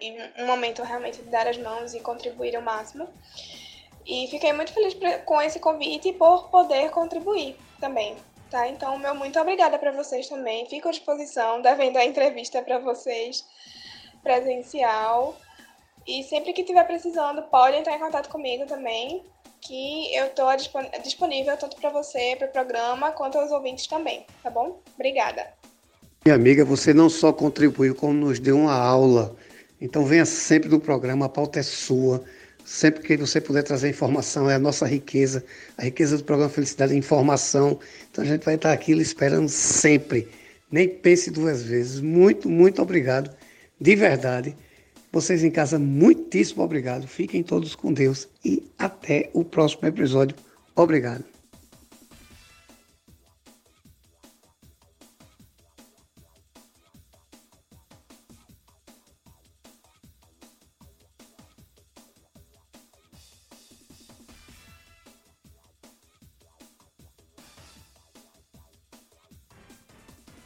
em 0.00 0.18
um 0.38 0.46
momento 0.46 0.82
realmente 0.82 1.22
de 1.22 1.30
dar 1.30 1.46
as 1.46 1.58
mãos 1.58 1.94
e 1.94 2.00
contribuir 2.00 2.54
ao 2.56 2.62
máximo. 2.62 3.08
E 4.06 4.26
fiquei 4.28 4.52
muito 4.52 4.72
feliz 4.72 4.96
com 5.24 5.40
esse 5.42 5.60
convite 5.60 6.08
e 6.08 6.12
por 6.12 6.48
poder 6.48 6.90
contribuir 6.90 7.56
também. 7.80 8.16
Tá? 8.50 8.66
Então, 8.66 8.96
meu 8.98 9.14
muito 9.14 9.38
obrigada 9.38 9.78
para 9.78 9.92
vocês 9.92 10.28
também. 10.28 10.66
Fico 10.66 10.88
à 10.88 10.90
disposição, 10.90 11.60
devendo 11.60 11.98
a 11.98 12.04
entrevista 12.04 12.62
para 12.62 12.78
vocês 12.78 13.44
presencial. 14.22 15.36
E 16.06 16.22
sempre 16.22 16.54
que 16.54 16.64
tiver 16.64 16.84
precisando, 16.84 17.42
pode 17.42 17.76
entrar 17.76 17.94
em 17.94 17.98
contato 17.98 18.30
comigo 18.30 18.64
também 18.64 19.22
que 19.60 20.14
eu 20.14 20.26
estou 20.26 20.48
disponível 21.02 21.56
tanto 21.56 21.76
para 21.76 21.90
você, 21.90 22.36
para 22.36 22.48
o 22.48 22.52
programa, 22.52 23.10
quanto 23.12 23.38
aos 23.38 23.50
ouvintes 23.50 23.86
também, 23.86 24.26
tá 24.42 24.50
bom? 24.50 24.80
Obrigada. 24.94 25.46
Minha 26.24 26.34
amiga, 26.34 26.64
você 26.64 26.92
não 26.92 27.08
só 27.08 27.32
contribuiu, 27.32 27.94
como 27.94 28.12
nos 28.12 28.38
deu 28.38 28.56
uma 28.56 28.74
aula. 28.74 29.36
Então 29.80 30.04
venha 30.04 30.24
sempre 30.24 30.68
do 30.68 30.80
programa, 30.80 31.26
a 31.26 31.28
pauta 31.28 31.60
é 31.60 31.62
sua. 31.62 32.24
Sempre 32.64 33.02
que 33.02 33.16
você 33.16 33.40
puder 33.40 33.62
trazer 33.62 33.88
informação, 33.88 34.50
é 34.50 34.56
a 34.56 34.58
nossa 34.58 34.86
riqueza. 34.86 35.42
A 35.78 35.84
riqueza 35.84 36.18
do 36.18 36.24
programa 36.24 36.50
Felicidade 36.50 36.92
é 36.92 36.96
informação. 36.96 37.78
Então 38.10 38.22
a 38.22 38.26
gente 38.26 38.44
vai 38.44 38.56
estar 38.56 38.72
aqui 38.72 38.92
esperando 38.92 39.48
sempre. 39.48 40.28
Nem 40.70 40.86
pense 40.86 41.30
duas 41.30 41.62
vezes. 41.62 42.00
Muito, 42.00 42.46
muito 42.48 42.82
obrigado. 42.82 43.34
De 43.80 43.96
verdade. 43.96 44.54
Vocês 45.10 45.42
em 45.42 45.50
casa, 45.50 45.78
muitíssimo 45.78 46.62
obrigado. 46.62 47.06
Fiquem 47.06 47.42
todos 47.42 47.74
com 47.74 47.92
Deus 47.92 48.28
e 48.44 48.62
até 48.78 49.30
o 49.32 49.44
próximo 49.44 49.88
episódio. 49.88 50.36
Obrigado. 50.76 51.37